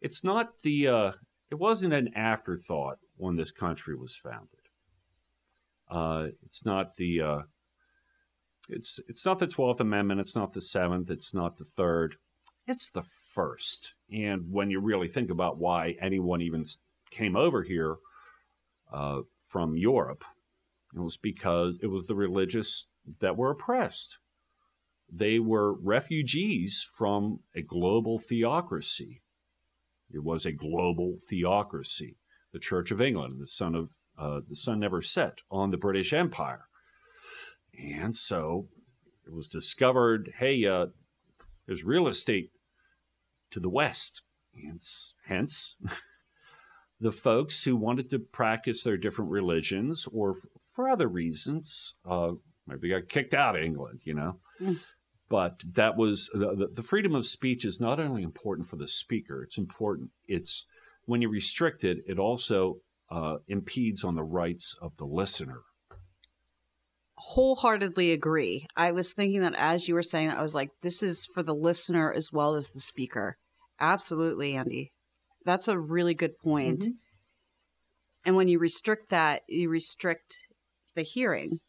[0.00, 1.12] it's not the uh,
[1.50, 4.48] it wasn't an afterthought when this country was founded.
[5.90, 7.38] Uh, it's not the uh,
[8.68, 10.20] it's it's not the Twelfth Amendment.
[10.20, 11.10] It's not the Seventh.
[11.10, 12.16] It's not the Third.
[12.66, 13.94] It's the first.
[14.12, 16.64] And when you really think about why anyone even
[17.10, 17.96] came over here
[18.92, 20.24] uh, from Europe,
[20.94, 22.88] it was because it was the religious
[23.20, 24.18] that were oppressed.
[25.12, 29.22] They were refugees from a global theocracy.
[30.12, 32.18] It was a global theocracy.
[32.52, 36.12] The Church of England, the sun of uh, the sun never set on the British
[36.12, 36.66] Empire.
[37.82, 38.68] And so
[39.26, 40.86] it was discovered hey, uh,
[41.66, 42.50] there's real estate
[43.50, 44.22] to the west.
[44.64, 45.76] Hence, hence
[47.00, 52.32] the folks who wanted to practice their different religions or f- for other reasons, uh,
[52.66, 54.40] maybe got kicked out of England, you know.
[54.60, 54.78] Mm.
[55.28, 58.88] But that was the, the, the freedom of speech is not only important for the
[58.88, 60.10] speaker, it's important.
[60.26, 60.66] It's
[61.04, 62.78] when you restrict it, it also
[63.10, 65.62] uh, impedes on the rights of the listener.
[67.28, 68.66] Wholeheartedly agree.
[68.76, 71.42] I was thinking that as you were saying that, I was like, this is for
[71.42, 73.36] the listener as well as the speaker.
[73.78, 74.90] Absolutely, Andy.
[75.44, 76.80] That's a really good point.
[76.80, 76.90] Mm-hmm.
[78.24, 80.34] And when you restrict that, you restrict
[80.94, 81.60] the hearing.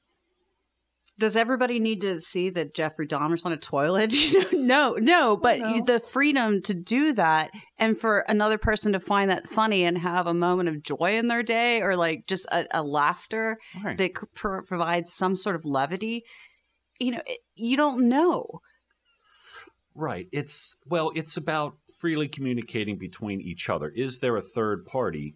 [1.21, 4.11] Does everybody need to see that Jeffrey Dahmer's on a toilet?
[4.51, 5.81] no, no, oh, but No.
[5.85, 10.25] the freedom to do that and for another person to find that funny and have
[10.25, 13.97] a moment of joy in their day or like just a, a laughter Right.
[13.99, 16.23] that pro- provides some sort of levity,
[16.99, 18.61] you know, it, you don't know.
[19.93, 20.27] Right.
[20.31, 23.89] It's well, it's about freely communicating between each other.
[23.95, 25.35] Is there a third party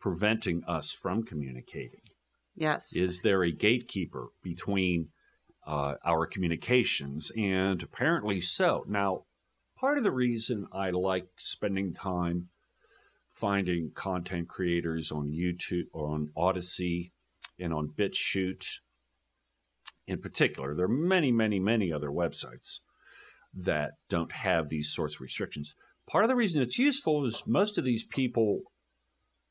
[0.00, 2.00] preventing us from communicating?
[2.58, 2.94] Yes.
[2.94, 5.08] Is there a gatekeeper between
[5.66, 7.30] uh, our communications?
[7.36, 8.84] And apparently so.
[8.88, 9.24] Now,
[9.78, 12.48] part of the reason I like spending time
[13.30, 17.12] finding content creators on YouTube or on Odysee
[17.58, 18.66] and on BitChute
[20.08, 22.80] in particular, there are many, many, many other websites
[23.54, 25.74] that don't have these sorts of restrictions.
[26.08, 28.62] Part of the reason it's useful is most of these people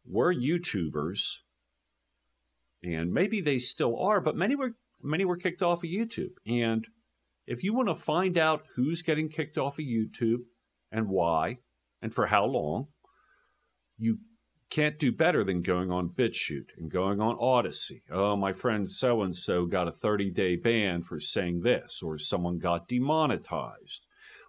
[0.06, 1.39] were YouTubers
[2.84, 6.34] and maybe they still are, but many were many were kicked off of YouTube.
[6.46, 6.86] And
[7.46, 10.42] if you want to find out who's getting kicked off of YouTube
[10.92, 11.58] and why
[12.02, 12.88] and for how long,
[13.98, 14.20] you
[14.70, 18.02] can't do better than going on BitChute and going on Odysee.
[18.12, 22.18] Oh, my friend so and so got a 30 day ban for saying this, or
[22.18, 24.06] someone got demonetized,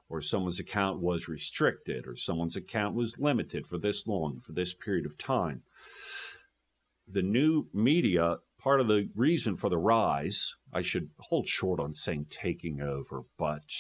[0.09, 4.75] or someone's account was restricted, or someone's account was limited for this long, for this
[4.75, 5.63] period of time
[7.11, 11.93] the new media, part of the reason for the rise, I should hold short on
[11.93, 13.71] saying taking over, but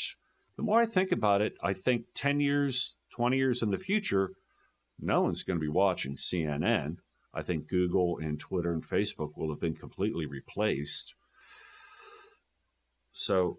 [0.56, 4.32] the more I think about it, I think 10 years, 20 years in the future,
[4.98, 6.96] no one's going to be watching CNN.
[7.34, 11.14] I think Google and Twitter and Facebook will have been completely replaced.
[13.12, 13.58] So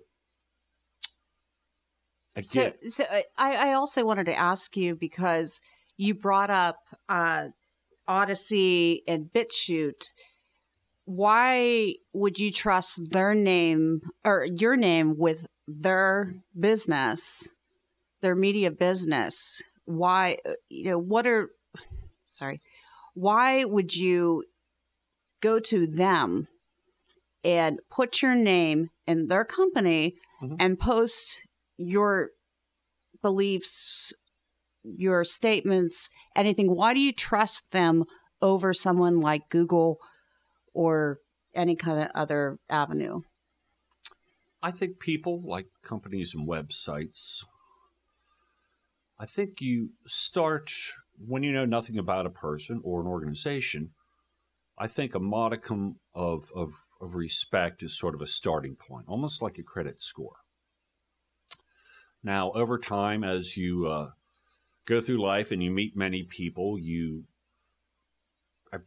[2.44, 5.62] so, so uh, I, I also wanted to ask you because
[5.98, 6.78] you brought up
[7.10, 7.48] uh,
[8.10, 10.14] Odysee and BitChute.
[11.06, 17.48] Why would you trust their name or your name with their business,
[18.22, 19.62] their media business?
[19.86, 20.38] Why,
[20.70, 21.50] you know, what are,
[22.26, 22.62] sorry,
[23.14, 24.44] why would you
[25.42, 26.48] go to them
[27.44, 30.56] and put your name in their company mm-hmm.
[30.60, 32.32] and post your
[33.22, 34.14] beliefs,
[34.84, 36.76] your statements, anything.
[36.76, 38.06] Why do you trust them
[38.42, 39.98] over someone like Google
[40.74, 41.20] or
[41.54, 43.22] any kind of other avenue?
[44.62, 47.44] I think people like companies and websites.
[49.20, 50.72] I think you start
[51.18, 53.92] when you know nothing about a person or an organization.
[54.78, 59.42] I think a modicum of, of, of respect is sort of a starting point, almost
[59.42, 60.38] like a credit score.
[62.24, 64.10] Now, over time, as you uh,
[64.90, 67.26] go through life and you meet many people, you
[68.74, 68.78] I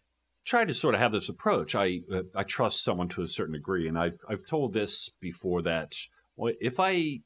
[0.45, 1.75] try to sort of have this approach.
[1.75, 5.62] I uh, I trust someone to a certain degree, and I've I've told this before
[5.62, 5.95] that
[6.37, 7.21] well, if I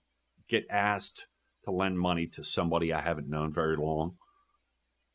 [0.48, 1.26] get asked
[1.64, 4.16] to lend money to somebody I haven't known very long,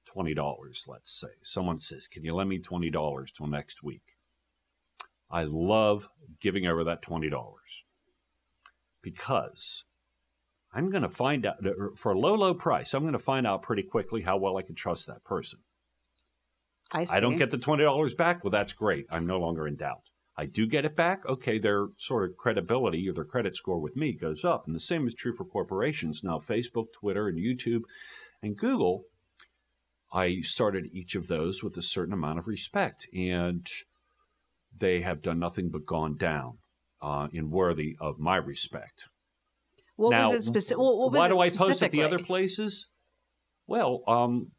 [0.05, 4.17] twenty dollars, let's say, someone says, "Can you lend me twenty dollars till next week?"
[5.29, 6.09] I love
[6.41, 7.85] giving over that twenty dollars
[9.01, 9.85] because
[10.73, 11.57] I'm going to find out
[11.97, 12.93] for a low, low price.
[12.93, 15.59] I'm going to find out pretty quickly how well I can trust that person.
[16.93, 18.43] I, I don't get the twenty dollars back.
[18.43, 19.05] Well, that's great.
[19.09, 20.09] I'm no longer in doubt.
[20.37, 21.25] I do get it back.
[21.25, 24.79] Okay, their sort of credibility or their credit score with me goes up, and the
[24.79, 26.21] same is true for corporations.
[26.23, 27.81] Now, Facebook, Twitter, and YouTube,
[28.41, 29.03] and Google.
[30.13, 33.65] I started each of those with a certain amount of respect, and
[34.77, 36.57] they have done nothing but gone down
[37.01, 39.07] uh, in worthy of my respect.
[40.01, 40.79] What now, was it specific?
[40.79, 42.89] why do I post at the other places?
[43.67, 44.51] Well, um,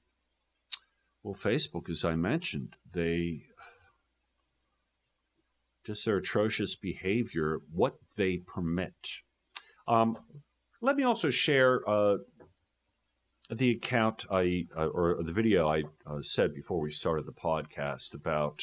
[1.25, 3.43] well, Facebook, as I mentioned, they
[5.85, 8.95] just their atrocious behavior, what they permit.
[9.89, 10.17] Um,
[10.81, 12.19] let me also share uh,
[13.51, 18.15] the account I uh, or the video I uh, said before we started the podcast
[18.15, 18.63] about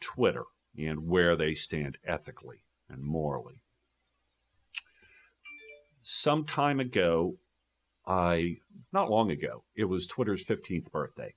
[0.00, 0.44] Twitter
[0.78, 3.59] and where they stand ethically and morally
[6.10, 7.36] some time ago,
[8.04, 8.56] I
[8.92, 11.34] not long ago, it was Twitter's 15th birthday.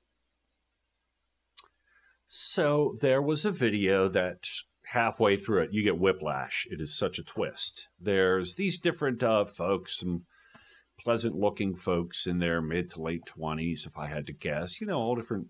[2.25, 4.47] So there was a video that
[4.87, 6.65] halfway through it, you get whiplash.
[6.71, 7.89] It is such a twist.
[7.99, 10.23] There's these different uh, folks, some
[10.99, 14.87] pleasant looking folks in their mid to late 20s, if I had to guess, you
[14.87, 15.47] know, all different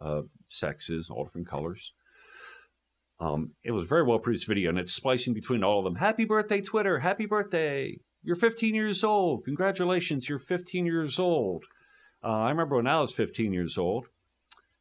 [0.00, 1.92] uh, sexes, all different colors.
[3.18, 5.96] Um, it was a very well produced video, and it's splicing between all of them.
[5.96, 7.00] Happy birthday, Twitter!
[7.00, 7.98] Happy birthday!
[8.24, 9.44] You're 15 years old.
[9.44, 11.64] Congratulations, you're 15 years old.
[12.22, 14.06] Uh, I remember when I was 15 years old.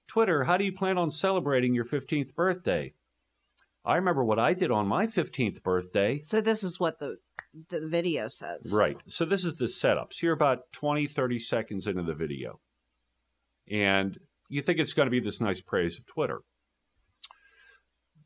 [0.08, 2.94] Twitter, how do you plan on celebrating your 15th birthday?
[3.86, 6.22] I remember what I did on my 15th birthday.
[6.24, 7.18] So this is what the
[7.70, 8.74] the video says.
[8.74, 8.98] Right.
[9.06, 10.14] So this is the setup.
[10.14, 12.60] So you're about 20, 30 seconds into the video.
[13.70, 14.18] And
[14.50, 16.42] you think it's going to be this nice praise of Twitter.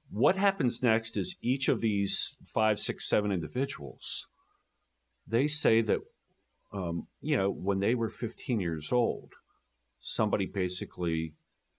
[0.10, 4.28] What happens next is each of these five, six, seven individuals
[5.28, 6.00] they say that
[6.74, 9.34] um, you know when they were 15 years old,
[10.00, 11.34] somebody basically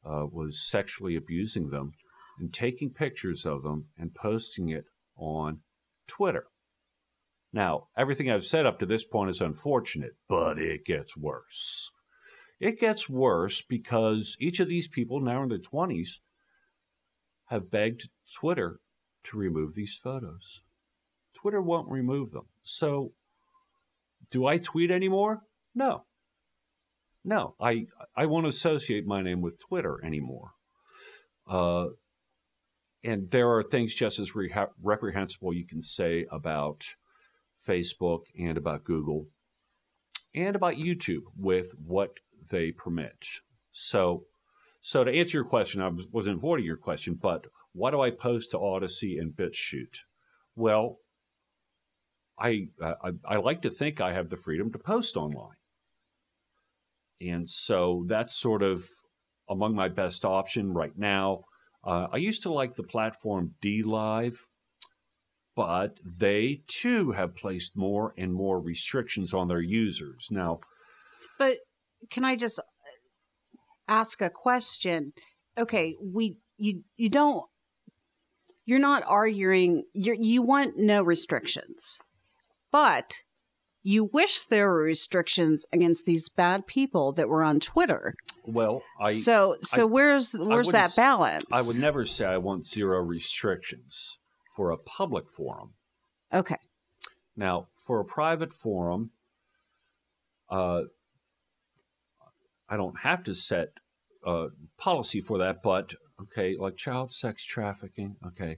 [0.04, 1.92] uh, was sexually abusing them
[2.38, 4.84] and taking pictures of them and posting it
[5.16, 5.60] on
[6.06, 6.44] Twitter.
[7.52, 11.90] Now, everything I've said up to this point is unfortunate, but it gets worse.
[12.60, 16.20] It gets worse because each of these people, now in their 20s,
[17.46, 18.80] have begged Twitter
[19.24, 20.62] to remove these photos.
[21.34, 22.46] Twitter won't remove them.
[22.62, 23.12] So
[24.30, 25.40] do I tweet anymore?
[25.74, 26.04] No.
[27.24, 27.86] No, I
[28.16, 30.52] I won't associate my name with Twitter anymore.
[31.46, 31.88] Uh,
[33.04, 34.32] and there are things just as
[34.82, 36.84] reprehensible you can say about
[37.66, 39.26] Facebook and about Google
[40.34, 42.10] and about YouTube with what
[42.50, 43.24] they permit.
[43.72, 44.24] So,
[44.80, 48.50] so to answer your question, I wasn't avoiding your question, but why do I post
[48.50, 49.98] to Odysee and BitChute?
[50.56, 50.98] Well,
[52.40, 55.56] I, I, I like to think I have the freedom to post online.
[57.20, 58.84] And so that's sort of
[59.48, 61.44] among my best option right now.
[61.84, 64.36] Uh, I used to like the platform DLive,
[65.56, 70.60] but they too have placed more and more restrictions on their users now.
[71.38, 71.58] But
[72.10, 72.60] can I just
[73.88, 75.12] ask a question?
[75.56, 77.44] Okay, we you you don't
[78.66, 81.98] you're not arguing you you want no restrictions
[82.70, 83.22] but
[83.82, 88.14] you wish there were restrictions against these bad people that were on Twitter.
[88.44, 91.46] Well, I so so I, where's where's that balance?
[91.52, 94.18] I would never say I want zero restrictions
[94.56, 95.74] for a public forum.
[96.32, 96.56] Okay.
[97.36, 99.12] Now, for a private forum,
[100.50, 100.82] uh,
[102.68, 103.68] I don't have to set
[104.26, 108.56] a policy for that, but okay, like child sex trafficking, okay.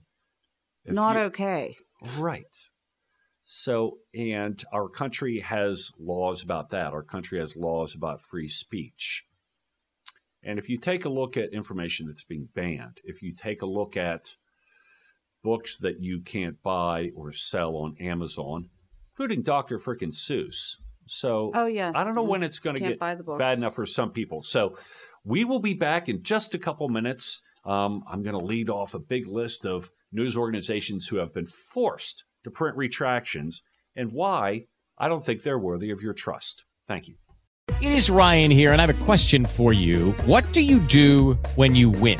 [0.83, 1.75] If Not you, okay.
[2.17, 2.43] Right.
[3.53, 6.93] So, and our country has laws about that.
[6.93, 9.25] Our country has laws about free speech.
[10.41, 13.65] And if you take a look at information that's being banned, if you take a
[13.65, 14.37] look at
[15.43, 18.69] books that you can't buy or sell on Amazon,
[19.11, 19.79] including Dr.
[19.79, 20.77] Frickin' Seuss.
[21.05, 21.93] So, oh, yes.
[21.93, 24.43] I don't know when it's going to get bad enough for some people.
[24.43, 24.77] So,
[25.25, 27.41] we will be back in just a couple minutes.
[27.65, 31.45] Um, I'm going to lead off a big list of news organizations who have been
[31.45, 33.61] forced to print retractions
[33.95, 34.65] and why
[34.97, 36.65] I don't think they're worthy of your trust.
[36.87, 37.15] Thank you.
[37.81, 40.11] It is Ryan here, and I have a question for you.
[40.25, 42.19] What do you do when you win?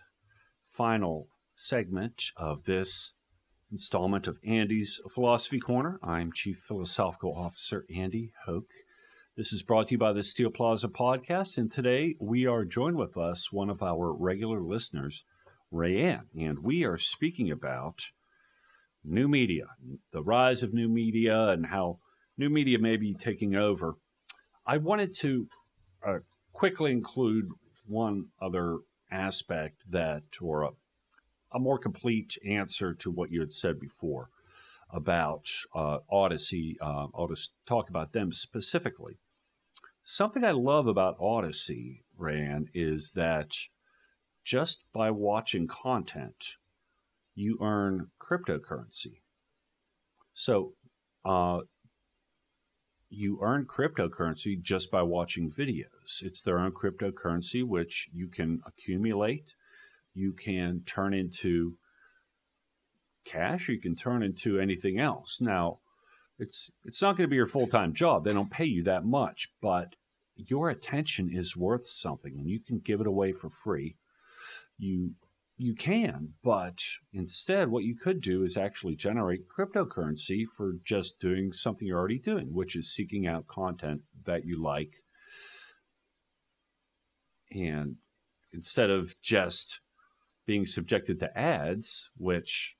[0.81, 3.13] final segment of this
[3.71, 5.99] installment of Andy's Philosophy Corner.
[6.01, 8.71] I'm Chief Philosophical Officer Andy Hoke.
[9.37, 12.95] This is brought to you by the Steel Plaza Podcast, and today we are joined
[12.95, 15.23] with us one of our regular listeners,
[15.71, 17.99] Rayanne, and we are speaking about
[19.03, 19.65] new media,
[20.11, 21.99] the rise of new media, and how
[22.39, 23.97] new media may be taking over.
[24.65, 25.47] I wanted to
[26.03, 26.19] uh,
[26.53, 27.49] quickly include
[27.85, 28.79] one other
[29.11, 30.69] aspect that, or a
[31.51, 34.29] a more complete answer to what you had said before
[34.89, 36.77] about uh, Odysee.
[36.81, 39.19] Uh, I'll just talk about them specifically.
[40.03, 43.51] Something I love about Odysee, Rayanne, is that
[44.43, 46.55] just by watching content,
[47.35, 49.21] you earn cryptocurrency.
[50.33, 50.73] So,
[51.23, 51.59] uh,
[53.09, 56.00] you earn cryptocurrency just by watching videos.
[56.23, 59.53] It's their own cryptocurrency, which you can accumulate.
[60.13, 61.77] You can turn into
[63.25, 63.69] cash.
[63.69, 65.39] You can turn into anything else.
[65.39, 65.79] Now
[66.39, 68.25] it's it's not going to be your full-time job.
[68.25, 69.95] They don't pay you that much but
[70.35, 73.95] your attention is worth something and you can give it away for free.
[74.77, 75.11] You
[75.57, 76.81] you can but
[77.13, 82.17] instead what you could do is actually generate cryptocurrency for just doing something you're already
[82.17, 85.00] doing which is seeking out content that you like
[87.51, 87.95] and
[88.53, 89.79] instead of just
[90.45, 92.75] being subjected to ads, which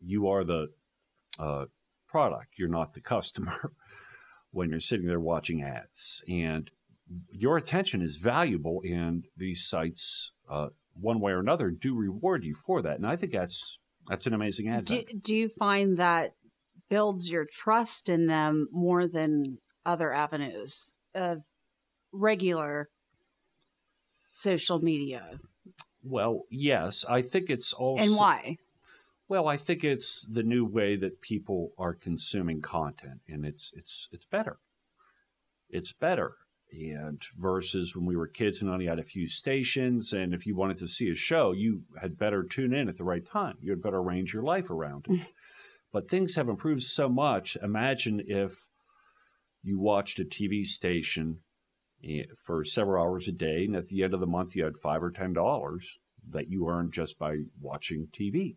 [0.00, 0.68] you are the
[1.38, 1.64] uh,
[2.08, 3.72] product, you're not the customer
[4.50, 6.22] when you're sitting there watching ads.
[6.28, 6.70] And
[7.30, 12.54] your attention is valuable, and these sites, uh, one way or another, do reward you
[12.54, 12.96] for that.
[12.96, 14.84] And I think that's that's an amazing ad.
[14.86, 16.32] Do, do you find that
[16.90, 21.38] builds your trust in them more than other avenues of
[22.12, 22.88] regular
[24.32, 25.38] social media?
[26.02, 28.02] Well, yes, I think it's also.
[28.02, 28.56] And why?
[29.28, 34.08] Well, I think it's the new way that people are consuming content, and it's it's
[34.12, 34.58] it's better.
[35.70, 36.34] It's better,
[36.70, 40.54] and versus when we were kids and only had a few stations, and if you
[40.56, 43.56] wanted to see a show, you had better tune in at the right time.
[43.60, 45.26] You had better arrange your life around it.
[45.92, 47.56] but things have improved so much.
[47.62, 48.66] Imagine if
[49.62, 51.40] you watched a TV station
[52.04, 54.76] Eh, for several hours a day, and at the end of the month, you had
[54.76, 55.98] five or ten dollars
[56.28, 58.56] that you earned just by watching TV.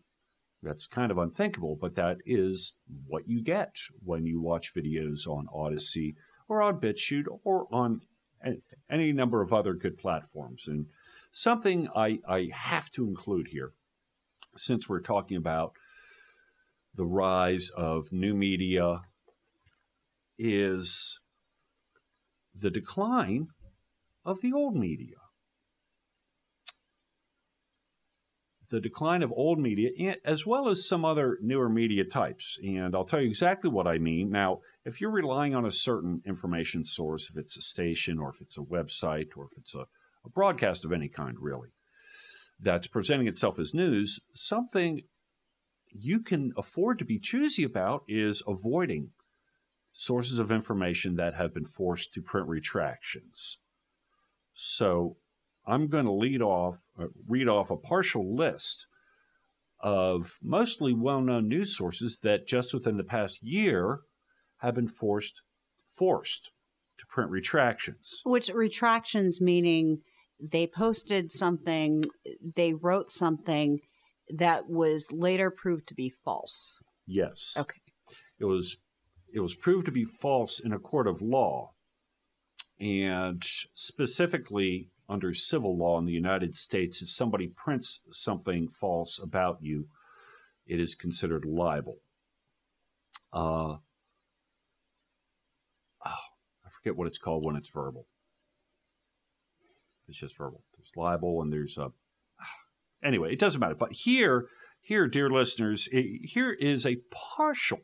[0.63, 2.73] That's kind of unthinkable, but that is
[3.07, 6.15] what you get when you watch videos on Odysee
[6.47, 8.01] or on BitChute or on
[8.89, 10.65] any number of other good platforms.
[10.67, 10.87] And
[11.31, 13.73] something I, I have to include here,
[14.55, 15.73] since we're talking about
[16.95, 19.01] the rise of new media,
[20.37, 21.19] is
[22.57, 23.47] the decline
[24.23, 25.15] of the old media.
[28.69, 32.57] The decline of old media, as well as some other newer media types.
[32.63, 34.31] And I'll tell you exactly what I mean.
[34.31, 38.41] Now, if you're relying on a certain information source, if it's a station or if
[38.41, 39.85] it's a website or if it's a,
[40.25, 41.69] a broadcast of any kind, really,
[42.59, 45.01] that's presenting itself as news, something
[45.91, 49.11] you can afford to be choosy about is avoiding
[49.97, 53.59] sources of information that have been forced to print retractions.
[54.53, 55.15] So
[55.65, 58.87] I'm going to lead off, uh, read off a partial list
[59.79, 64.01] of mostly well known news sources that just within the past year
[64.57, 65.41] have been forced
[65.87, 66.51] forced
[66.97, 68.21] to print retractions.
[68.25, 70.01] Which retractions meaning
[70.41, 72.03] they posted something,
[72.55, 73.79] they wrote something
[74.27, 76.77] that was later proved to be false.
[77.07, 77.55] Yes.
[77.57, 77.79] Okay.
[78.39, 78.77] It was
[79.35, 81.73] it was proved to be false in a court of law.
[82.79, 89.57] And specifically under civil law in the United States, if somebody prints something false about
[89.61, 89.89] you,
[90.65, 91.97] it is considered libel.
[93.33, 93.79] Uh, oh,
[96.05, 98.07] I forget what it's called when it's verbal.
[100.07, 100.63] It's just verbal.
[100.77, 101.91] There's libel and there's a.
[103.03, 103.75] Anyway, it doesn't matter.
[103.75, 104.45] But here,
[104.79, 107.81] here, dear listeners, it, here is a partial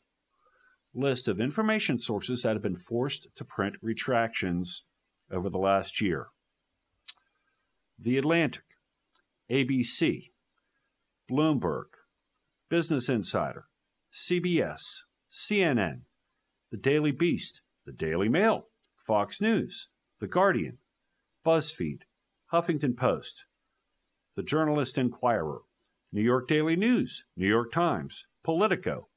[0.93, 4.85] list of information sources that have been forced to print retractions
[5.31, 6.27] over the last year.
[7.97, 8.63] The Atlantic,
[9.49, 10.31] ABC,
[11.29, 11.85] Bloomberg,
[12.69, 13.65] Business Insider,
[14.11, 16.01] CBS, CNN,
[16.71, 18.67] The Daily Beast, The Daily Mail,
[18.97, 19.89] Fox News,
[20.19, 20.79] The Guardian,
[21.45, 22.01] BuzzFeed,
[22.51, 23.45] Huffington Post,
[24.35, 25.61] The Journalist Inquirer,
[26.11, 29.07] New York Daily News, New York Times, Politico,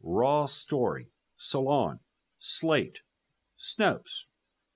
[0.00, 2.00] Raw Story, Salon,
[2.38, 2.98] Slate,
[3.58, 4.24] Snopes,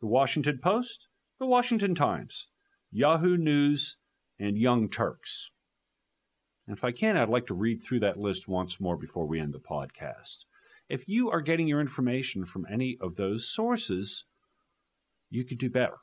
[0.00, 1.06] The Washington Post,
[1.38, 2.48] The Washington Times,
[2.90, 3.96] Yahoo News,
[4.38, 5.50] and Young Turks.
[6.66, 9.40] And if I can, I'd like to read through that list once more before we
[9.40, 10.44] end the podcast.
[10.88, 14.24] If you are getting your information from any of those sources,
[15.30, 15.98] you could do better.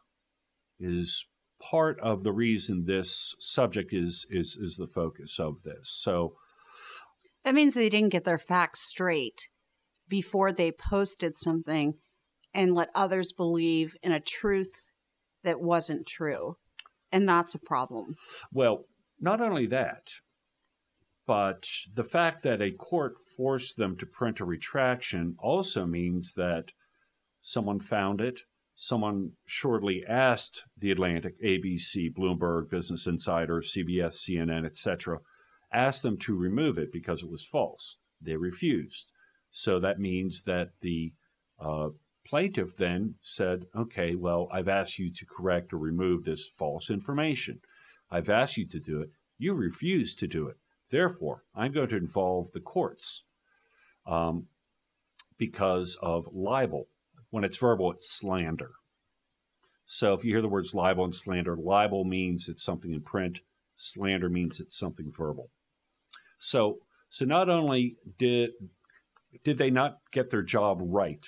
[0.80, 1.26] Is
[1.60, 5.89] part of the reason this subject is is is the focus of this.
[5.89, 6.36] So
[7.43, 9.47] That means they didn't get their facts straight
[10.08, 11.95] before they posted something
[12.53, 14.91] and let others believe in a truth
[15.43, 16.58] that wasn't true.
[17.12, 18.16] And that's a problem.
[18.51, 18.86] Well,
[19.20, 20.10] not only that,
[21.26, 26.72] but the fact that a court forced them to print a retraction also means that
[27.41, 28.41] someone found it.
[28.76, 35.18] Someone shortly asked the Atlantic, ABC, Bloomberg, Business Insider, CBS, CNN, etc.,
[35.74, 37.97] asked them to remove it because it was false.
[38.22, 39.12] They refused.
[39.60, 41.14] So that means that the
[41.60, 41.89] uh,
[42.24, 47.62] plaintiff then said, okay, well, I've asked you to correct or remove this false information.
[48.12, 49.10] I've asked you to do it.
[49.39, 50.58] You refuse to do it.
[50.91, 53.24] Therefore, I'm going to involve the courts
[54.05, 54.45] um,
[55.39, 56.88] because of libel.
[57.32, 58.74] When it's verbal, it's slander.
[59.88, 63.39] So if you hear the words libel and slander, libel means it's something in print,
[63.76, 65.49] slander means it's something verbal.
[66.38, 66.78] So,
[67.10, 68.51] so not only did
[69.44, 71.26] did they not get their job right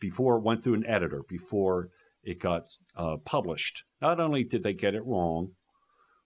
[0.00, 1.88] before it went through an editor, before
[2.22, 3.84] it got uh, published.
[4.00, 5.52] Not only did they get it wrong,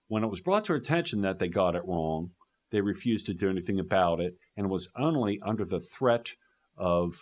[0.07, 2.31] when it was brought to attention that they got it wrong,
[2.71, 6.33] they refused to do anything about it, and it was only under the threat
[6.77, 7.15] of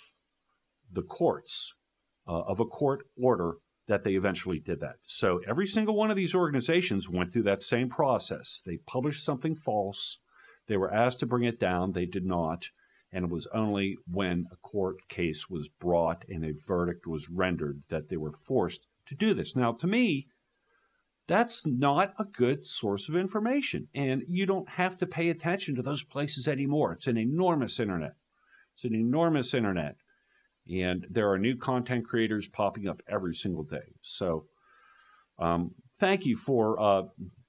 [0.92, 1.74] the courts,
[2.28, 3.56] uh, of a court order,
[3.88, 4.96] that they eventually did that.
[5.04, 8.62] So every single one of these organizations went through that same process.
[8.66, 10.20] They published something false.
[10.72, 11.92] They were asked to bring it down.
[11.92, 12.70] They did not.
[13.12, 17.84] And it was only when a court case was brought and a verdict was rendered
[17.90, 19.54] that they were forced to do this.
[19.54, 20.28] Now, to me,
[21.28, 23.90] that's not a good source of information.
[23.94, 26.94] And you don't have to pay attention to those places anymore.
[26.94, 28.14] It's an enormous internet.
[28.74, 29.96] It's an enormous internet.
[30.74, 33.96] And there are new content creators popping up every single day.
[34.00, 34.46] So,
[35.38, 36.80] um, thank you for.
[36.80, 37.02] Uh,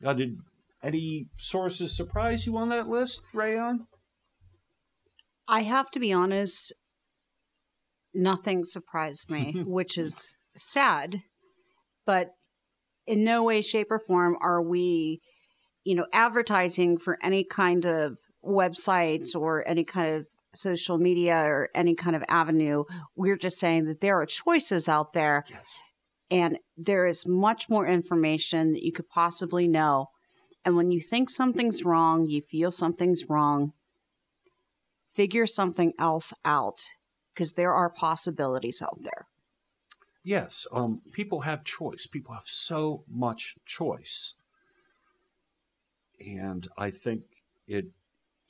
[0.05, 0.39] uh, did
[0.83, 3.87] any sources surprise you on that list, Rayanne?
[5.49, 6.73] I have to be honest,
[8.15, 11.23] nothing surprised me, which is sad,
[12.07, 12.31] but
[13.07, 15.21] in no way, shape, or form are we,
[15.85, 21.69] you know, advertising for any kind of website or any kind of social media or
[21.75, 22.85] any kind of avenue.
[23.17, 25.45] We're just saying that there are choices out there.
[25.49, 25.79] Yes.
[26.31, 30.09] And there is much more information that you could possibly know.
[30.65, 33.73] And when you think something's wrong, you feel something's wrong,
[35.15, 36.81] figure something else out
[37.35, 39.27] because there are possibilities out there.
[40.25, 42.07] Yes, um, people have choice.
[42.07, 44.35] People have so much choice,
[46.25, 47.23] and I think
[47.67, 47.87] it.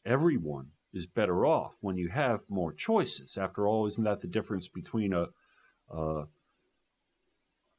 [0.05, 3.39] Everyone is better off when you have more choices.
[3.39, 5.29] After all, isn't that the difference between a
[5.89, 6.25] a,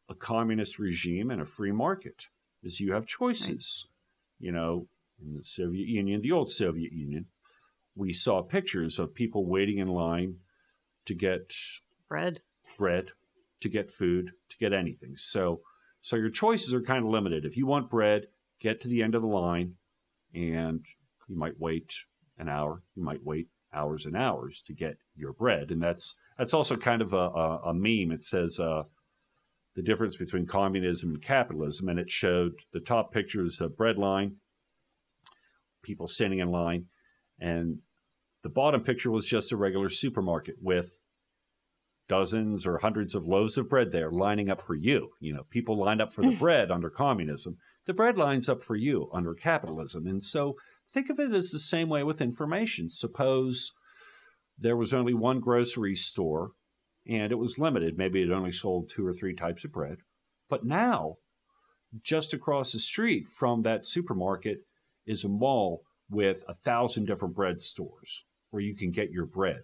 [0.09, 2.29] a communist regime and a free market?
[2.63, 3.87] Is you have choices.
[3.87, 3.92] Right.
[4.39, 4.87] You know,
[5.21, 7.27] in the Soviet Union, the old Soviet Union,
[7.95, 10.37] we saw pictures of people waiting in line
[11.05, 11.53] to get
[12.09, 12.41] Bread.
[12.77, 13.09] bread,
[13.61, 15.15] to get food, to get anything.
[15.15, 15.61] So,
[16.01, 17.45] so your choices are kind of limited.
[17.45, 18.27] If you want bread,
[18.59, 19.75] get to the end of the line,
[20.33, 20.85] and
[21.27, 21.93] you might wait
[22.37, 22.81] an hour.
[22.95, 27.01] You might wait hours and hours to get your bread, and that's that's also kind
[27.01, 28.11] of a, a, a meme.
[28.11, 28.83] It says uh,
[29.75, 34.35] the difference between communism and capitalism, and it showed the top pictures of bread line,
[35.81, 36.85] people standing in line,
[37.39, 37.79] and
[38.43, 40.97] the bottom picture was just a regular supermarket with
[42.09, 45.11] dozens or hundreds of loaves of bread there lining up for you.
[45.19, 47.57] You know, people lined up for the bread under communism.
[47.85, 50.05] The bread lines up for you under capitalism.
[50.05, 50.55] And so
[50.93, 52.89] think of it as the same way with information.
[52.89, 53.71] Suppose
[54.57, 56.51] there was only one grocery store
[57.07, 57.97] and it was limited.
[57.97, 59.97] Maybe it only sold two or three types of bread.
[60.49, 61.17] But now,
[62.01, 64.65] just across the street from that supermarket
[65.05, 69.63] is a mall with a thousand different bread stores where you can get your bread.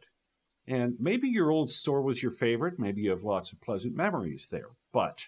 [0.67, 2.77] And maybe your old store was your favorite.
[2.77, 4.69] Maybe you have lots of pleasant memories there.
[4.93, 5.27] But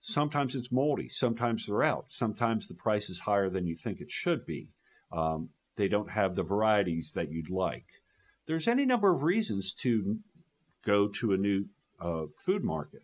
[0.00, 1.08] sometimes it's moldy.
[1.08, 2.06] Sometimes they're out.
[2.08, 4.68] Sometimes the price is higher than you think it should be.
[5.10, 7.86] Um, they don't have the varieties that you'd like.
[8.46, 10.18] There's any number of reasons to
[10.84, 11.66] go to a new
[12.00, 13.02] uh, food market.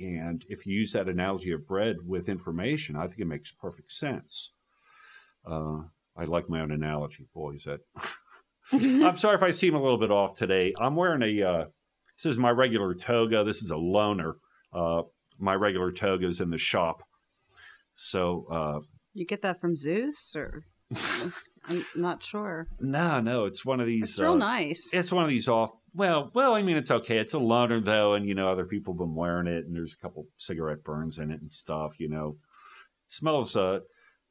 [0.00, 3.90] And if you use that analogy of bread with information, I think it makes perfect
[3.90, 4.52] sense.
[5.44, 5.82] Uh,
[6.16, 7.26] I like my own analogy.
[7.34, 7.80] Boy, is that.
[8.72, 10.72] I'm sorry if I seem a little bit off today.
[10.78, 11.42] I'm wearing a.
[11.42, 11.64] Uh,
[12.16, 13.44] this is my regular toga.
[13.44, 14.34] This is a loaner.
[14.72, 15.02] Uh,
[15.38, 17.02] my regular toga is in the shop.
[17.94, 18.46] So.
[18.50, 18.80] Uh,
[19.14, 20.64] You get that from Zeus, or
[21.68, 22.68] I'm not sure.
[22.78, 24.10] no, no, it's one of these.
[24.10, 24.90] It's real uh, nice.
[24.92, 25.70] It's one of these off.
[25.94, 27.18] Well, well, I mean, it's okay.
[27.18, 29.94] It's a loaner though, and you know, other people have been wearing it, and there's
[29.94, 31.98] a couple cigarette burns in it and stuff.
[31.98, 32.36] You know,
[33.06, 33.56] it smells.
[33.56, 33.80] Uh,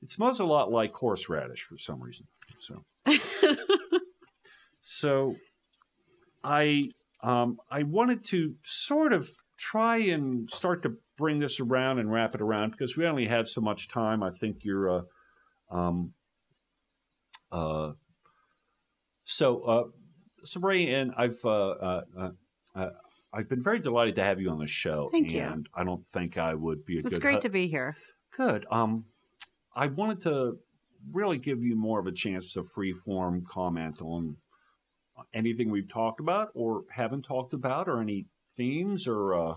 [0.02, 2.28] it smells a lot like horseradish for some reason.
[2.60, 2.86] So,
[4.82, 5.36] so
[6.44, 6.92] I
[7.24, 12.36] um, I wanted to sort of try and start to bring this around and wrap
[12.36, 14.24] it around because we only have so much time.
[14.24, 14.90] I think you're.
[14.90, 15.02] Uh,
[15.70, 16.14] um,
[17.52, 17.94] uh,
[19.24, 19.84] so, uh,
[20.60, 22.30] Ray, and I've uh, uh, uh,
[22.76, 22.90] uh,
[23.34, 25.08] I've been very delighted to have you on the show.
[25.12, 25.42] Thank you.
[25.42, 27.22] And I don't think I would be a It's good.
[27.22, 27.98] great hu- to be here.
[28.36, 28.66] Good.
[28.72, 29.06] Um,
[29.76, 30.58] I wanted to
[31.12, 34.38] really give you more of a chance to free form comment on
[35.34, 38.26] anything we've talked about or haven't talked about, or any
[38.56, 39.56] themes, or uh,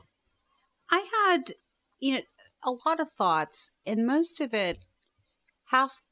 [0.90, 1.54] I had,
[1.98, 2.20] you know,
[2.64, 4.84] a lot of thoughts, and most of it
[5.66, 6.04] has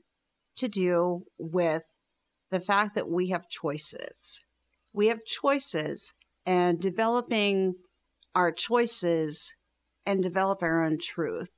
[0.57, 1.93] to do with
[2.51, 4.43] the fact that we have choices.
[4.99, 6.13] We have choices,
[6.45, 7.75] and developing
[8.35, 9.55] our choices
[10.05, 11.53] and develop our own truth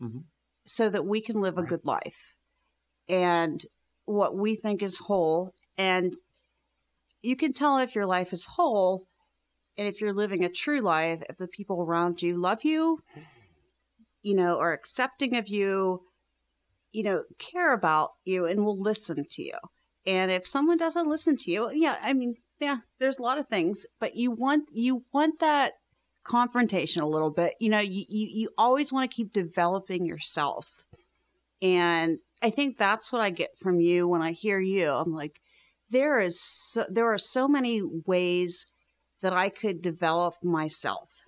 [0.00, 0.26] Mhm.
[0.64, 2.36] so that we can live a good life
[3.08, 3.66] and
[4.04, 5.54] what we think is whole.
[5.76, 6.14] And
[7.20, 9.08] you can tell if your life is whole
[9.76, 13.02] and if you're living a true life, if the people around you love you,
[14.22, 16.06] you know, are accepting of you,
[16.92, 19.58] you know, care about you and will listen to you.
[20.06, 23.48] And if someone doesn't listen to you, yeah, I mean, yeah, there's a lot of
[23.48, 25.72] things, but you want you want that
[26.24, 27.54] confrontation a little bit.
[27.60, 30.84] You know, you you, you always want to keep developing yourself.
[31.60, 34.90] And I think that's what I get from you when I hear you.
[34.90, 35.40] I'm like,
[35.90, 38.66] there is so, there are so many ways
[39.22, 41.22] that I could develop myself.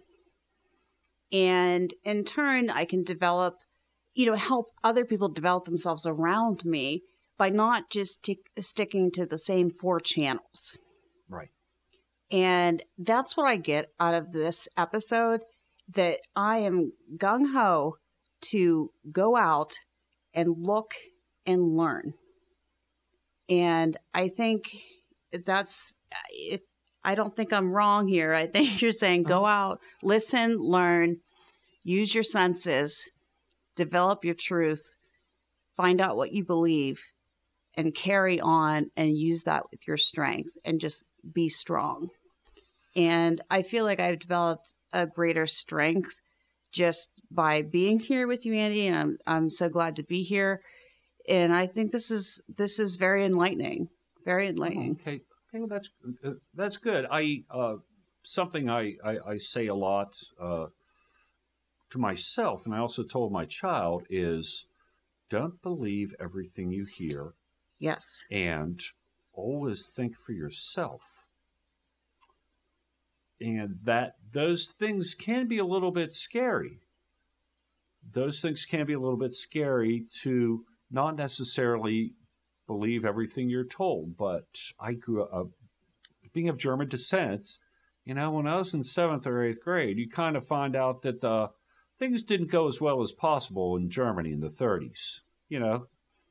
[1.33, 3.57] And in turn, I can develop,
[4.14, 7.03] you know, help other people develop themselves around me
[7.39, 10.78] by not just tick sticking to the same four channels.
[11.28, 11.51] right.
[12.30, 15.41] And that's what I get out of this episode
[15.95, 17.97] that I am gung ho
[18.51, 19.78] to go out
[20.34, 20.93] and look
[21.47, 22.12] and learn.
[23.49, 24.64] And I think
[25.32, 25.95] that's
[26.30, 26.61] if
[27.03, 28.34] I don't think I'm wrong here.
[28.34, 29.53] I think you're saying go uh-huh.
[29.53, 31.18] out, listen, learn,
[31.82, 33.11] use your senses,
[33.76, 34.97] develop your truth,
[35.76, 37.01] find out what you believe,
[37.79, 42.09] and carry on and use that with your strength and just be strong.
[42.97, 46.20] And I feel like I've developed a greater strength
[46.72, 48.89] just by being here with you, Andy.
[48.89, 50.61] And I'm I'm so glad to be here.
[51.29, 53.91] And I think this is this is very enlightening.
[54.24, 54.99] Very enlightening.
[55.01, 55.20] Okay.
[55.55, 55.61] Okay.
[55.61, 55.91] Well, that's
[56.24, 57.07] uh, that's good.
[57.11, 57.76] I uh,
[58.22, 60.66] something I, I I say a lot uh,
[61.91, 64.66] to myself, and I also told my child is,
[65.31, 67.35] don't believe everything you hear,
[67.79, 68.24] Yes.
[68.31, 68.81] and
[69.33, 71.03] always think for yourself.
[73.41, 76.81] And that those things can be a little bit scary.
[78.11, 82.14] Those things can be a little bit scary to not necessarily
[82.66, 84.16] believe everything you're told.
[84.16, 84.47] But
[84.81, 85.51] I grew up
[86.33, 87.49] being of German descent,
[88.05, 91.03] you know, when I was in seventh or eighth grade, you kind of find out
[91.03, 91.49] that the
[91.99, 95.20] things didn't go as well as possible in Germany in the 30s.
[95.49, 95.87] You know,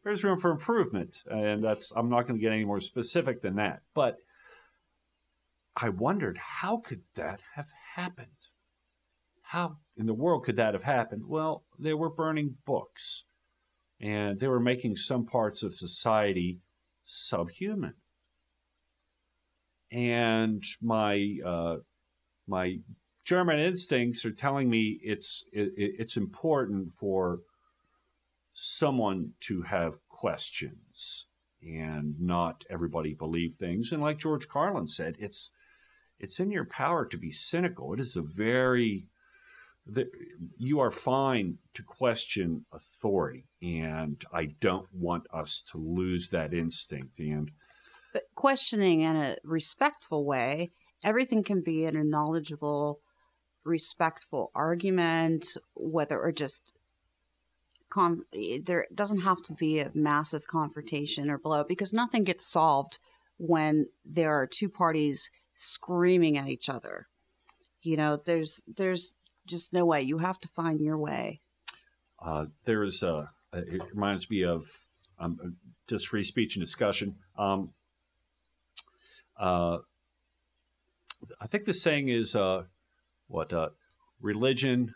[0.07, 3.55] there's room for improvement, and that's I'm not going to get any more specific than
[3.55, 3.81] that.
[3.93, 4.15] But
[5.75, 8.27] I wondered how could that have happened?
[9.41, 11.23] How in the world could that have happened?
[11.27, 13.25] Well, they were burning books,
[13.99, 16.59] and they were making some parts of society
[17.03, 17.95] subhuman.
[19.91, 21.75] And my uh,
[22.47, 22.77] my
[23.25, 27.39] German instincts are telling me it's it, it's important for
[28.59, 31.27] someone to have questions
[31.61, 33.91] and not everybody believe things.
[33.91, 35.51] And like George Carlin said, it's
[36.19, 37.93] it's in your power to be cynical.
[37.93, 39.09] It is a very
[39.85, 40.09] the,
[40.57, 47.19] you are fine to question authority, and I don't want us to lose that instinct.
[47.19, 47.51] And
[48.11, 50.71] but questioning in a respectful way,
[51.03, 52.99] everything can be in a knowledgeable,
[53.63, 55.45] respectful argument,
[55.75, 56.73] whether or just
[57.89, 58.25] con-
[58.63, 62.99] there doesn't have to be a massive confrontation or blow because nothing gets solved
[63.38, 67.07] when there are two parties screaming at each other.
[67.81, 69.15] You know, there's there's
[69.45, 70.01] just no way.
[70.01, 71.41] You have to find your way.
[72.23, 73.29] Uh, there is a.
[73.53, 74.65] It reminds me of
[75.19, 75.55] um,
[75.88, 77.15] just free speech and discussion.
[77.38, 77.71] Um,
[79.39, 79.77] uh,
[81.39, 82.63] I think the saying is uh,
[83.27, 83.69] what uh,
[84.21, 84.95] religion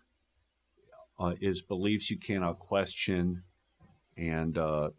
[1.21, 3.43] uh, is beliefs you cannot question,
[4.17, 4.89] and uh,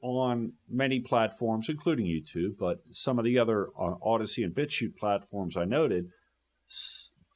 [0.01, 5.55] on many platforms, including YouTube, but some of the other uh, Odysee and BitChute platforms
[5.55, 6.09] I noted,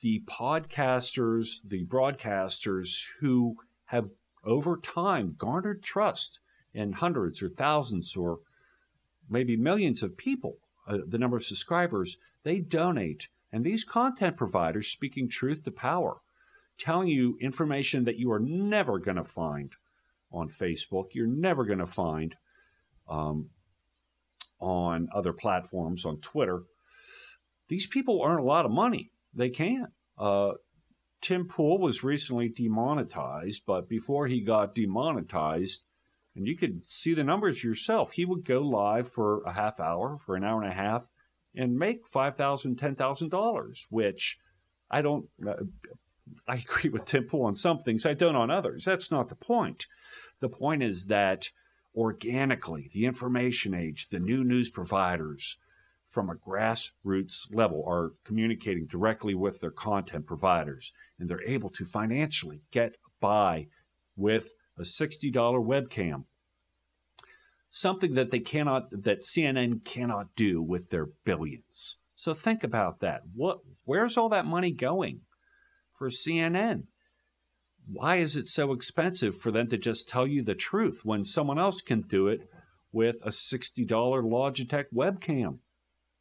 [0.02, 4.10] the podcasters, the broadcasters who have
[4.44, 6.40] over time garnered trust
[6.74, 8.40] in hundreds or thousands or
[9.30, 10.58] maybe millions of people,
[10.88, 13.28] uh, the number of subscribers, they donate.
[13.52, 16.18] And these content providers speaking truth to power,
[16.78, 19.74] telling you information that you are never going to find
[20.32, 22.36] on Facebook, you're never going to find
[23.10, 23.50] um,
[24.60, 26.64] on other platforms, on Twitter.
[27.70, 29.12] These people earn a lot of money.
[29.38, 29.88] They can.
[30.18, 30.54] Uh,
[31.22, 35.84] Tim Pool was recently demonetized, but before he got demonetized,
[36.36, 38.12] and you could see the numbers yourself.
[38.12, 41.08] He would go live for a half hour, for an hour and a half,
[41.56, 44.38] and make $5,000, $10,000, which
[44.90, 45.54] I don't, uh,
[46.48, 48.86] I agree with Tim Pool on some things, I don't on others.
[48.86, 49.88] That's not the point.
[50.40, 51.50] The point is that
[51.96, 55.58] organically, the information age, the new news providers
[56.18, 61.86] from a grassroots level are communicating directly with their content providers, and they're able to
[61.86, 63.68] financially get by
[64.16, 64.50] with
[64.80, 66.24] a $60 webcam.
[67.70, 71.98] Something that they cannot, that CNN cannot do with their billions.
[72.16, 73.22] So think about that.
[73.36, 75.22] What, where's all that money going
[75.94, 76.86] for CNN?
[77.86, 81.60] Why is it so expensive for them to just tell you the truth when someone
[81.60, 82.50] else can do it
[82.92, 85.60] with a $60 Logitech webcam?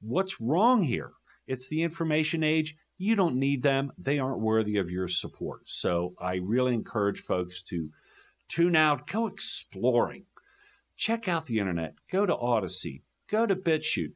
[0.06, 1.12] What's wrong here?
[1.46, 2.76] It's the information age.
[2.98, 3.92] You don't need them.
[3.98, 5.68] They aren't worthy of your support.
[5.68, 7.90] So I really encourage folks to
[8.48, 10.24] Tune out, go exploring.
[10.96, 11.94] Check out the internet.
[12.10, 13.02] Go to Odysee.
[13.28, 14.12] Go to BitChute.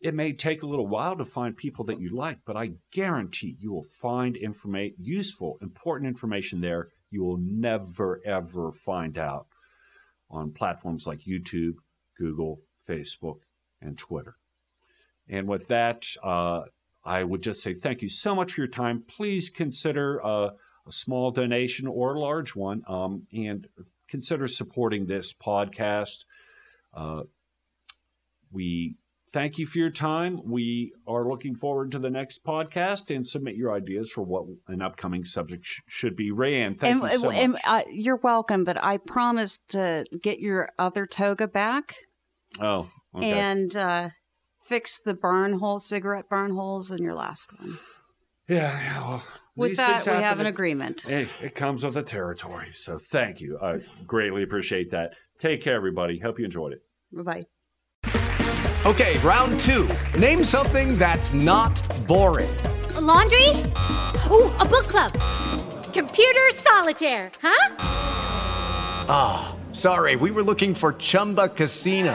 [0.00, 3.56] It may take a little while to find people that you like, but I guarantee
[3.58, 9.46] you will find informa- useful, important information there you will never, ever find out
[10.28, 11.74] on platforms like YouTube,
[12.18, 13.40] Google, Facebook,
[13.80, 14.36] and Twitter.
[15.28, 16.62] And with that, uh,
[17.04, 19.04] I would just say thank you so much for your time.
[19.06, 20.52] Please consider a,
[20.86, 23.66] a small donation or a large one, um, and
[24.08, 26.24] consider supporting this podcast.
[26.92, 27.22] Uh,
[28.52, 28.96] we
[29.32, 30.40] thank you for your time.
[30.44, 34.80] We are looking forward to the next podcast and submit your ideas for what an
[34.80, 36.30] upcoming subject sh- should be.
[36.30, 37.62] Rayanne, thank and, you so and, much.
[37.64, 41.96] uh, you're welcome, but I promised to get your other toga back
[42.60, 43.32] oh, okay.
[43.32, 44.08] and uh,
[44.64, 47.78] fix the burn hole, cigarette burn holes in your last one.
[48.48, 49.22] yeah, yeah, well,
[49.56, 51.06] With that, we have an at- agreement.
[51.08, 52.68] It, it comes with the territory.
[52.72, 53.58] So thank you.
[53.62, 55.12] I greatly appreciate that.
[55.38, 56.18] Take care, everybody.
[56.18, 56.82] Hope you enjoyed it.
[57.12, 57.42] Bye bye.
[58.86, 59.88] Okay, round two.
[60.18, 61.72] Name something that's not
[62.06, 62.54] boring.
[62.96, 63.48] A laundry?
[64.30, 65.12] Ooh, a book club.
[65.94, 67.76] Computer solitaire, huh?
[69.08, 72.14] Ah, sorry, we were looking for Chumba Casino.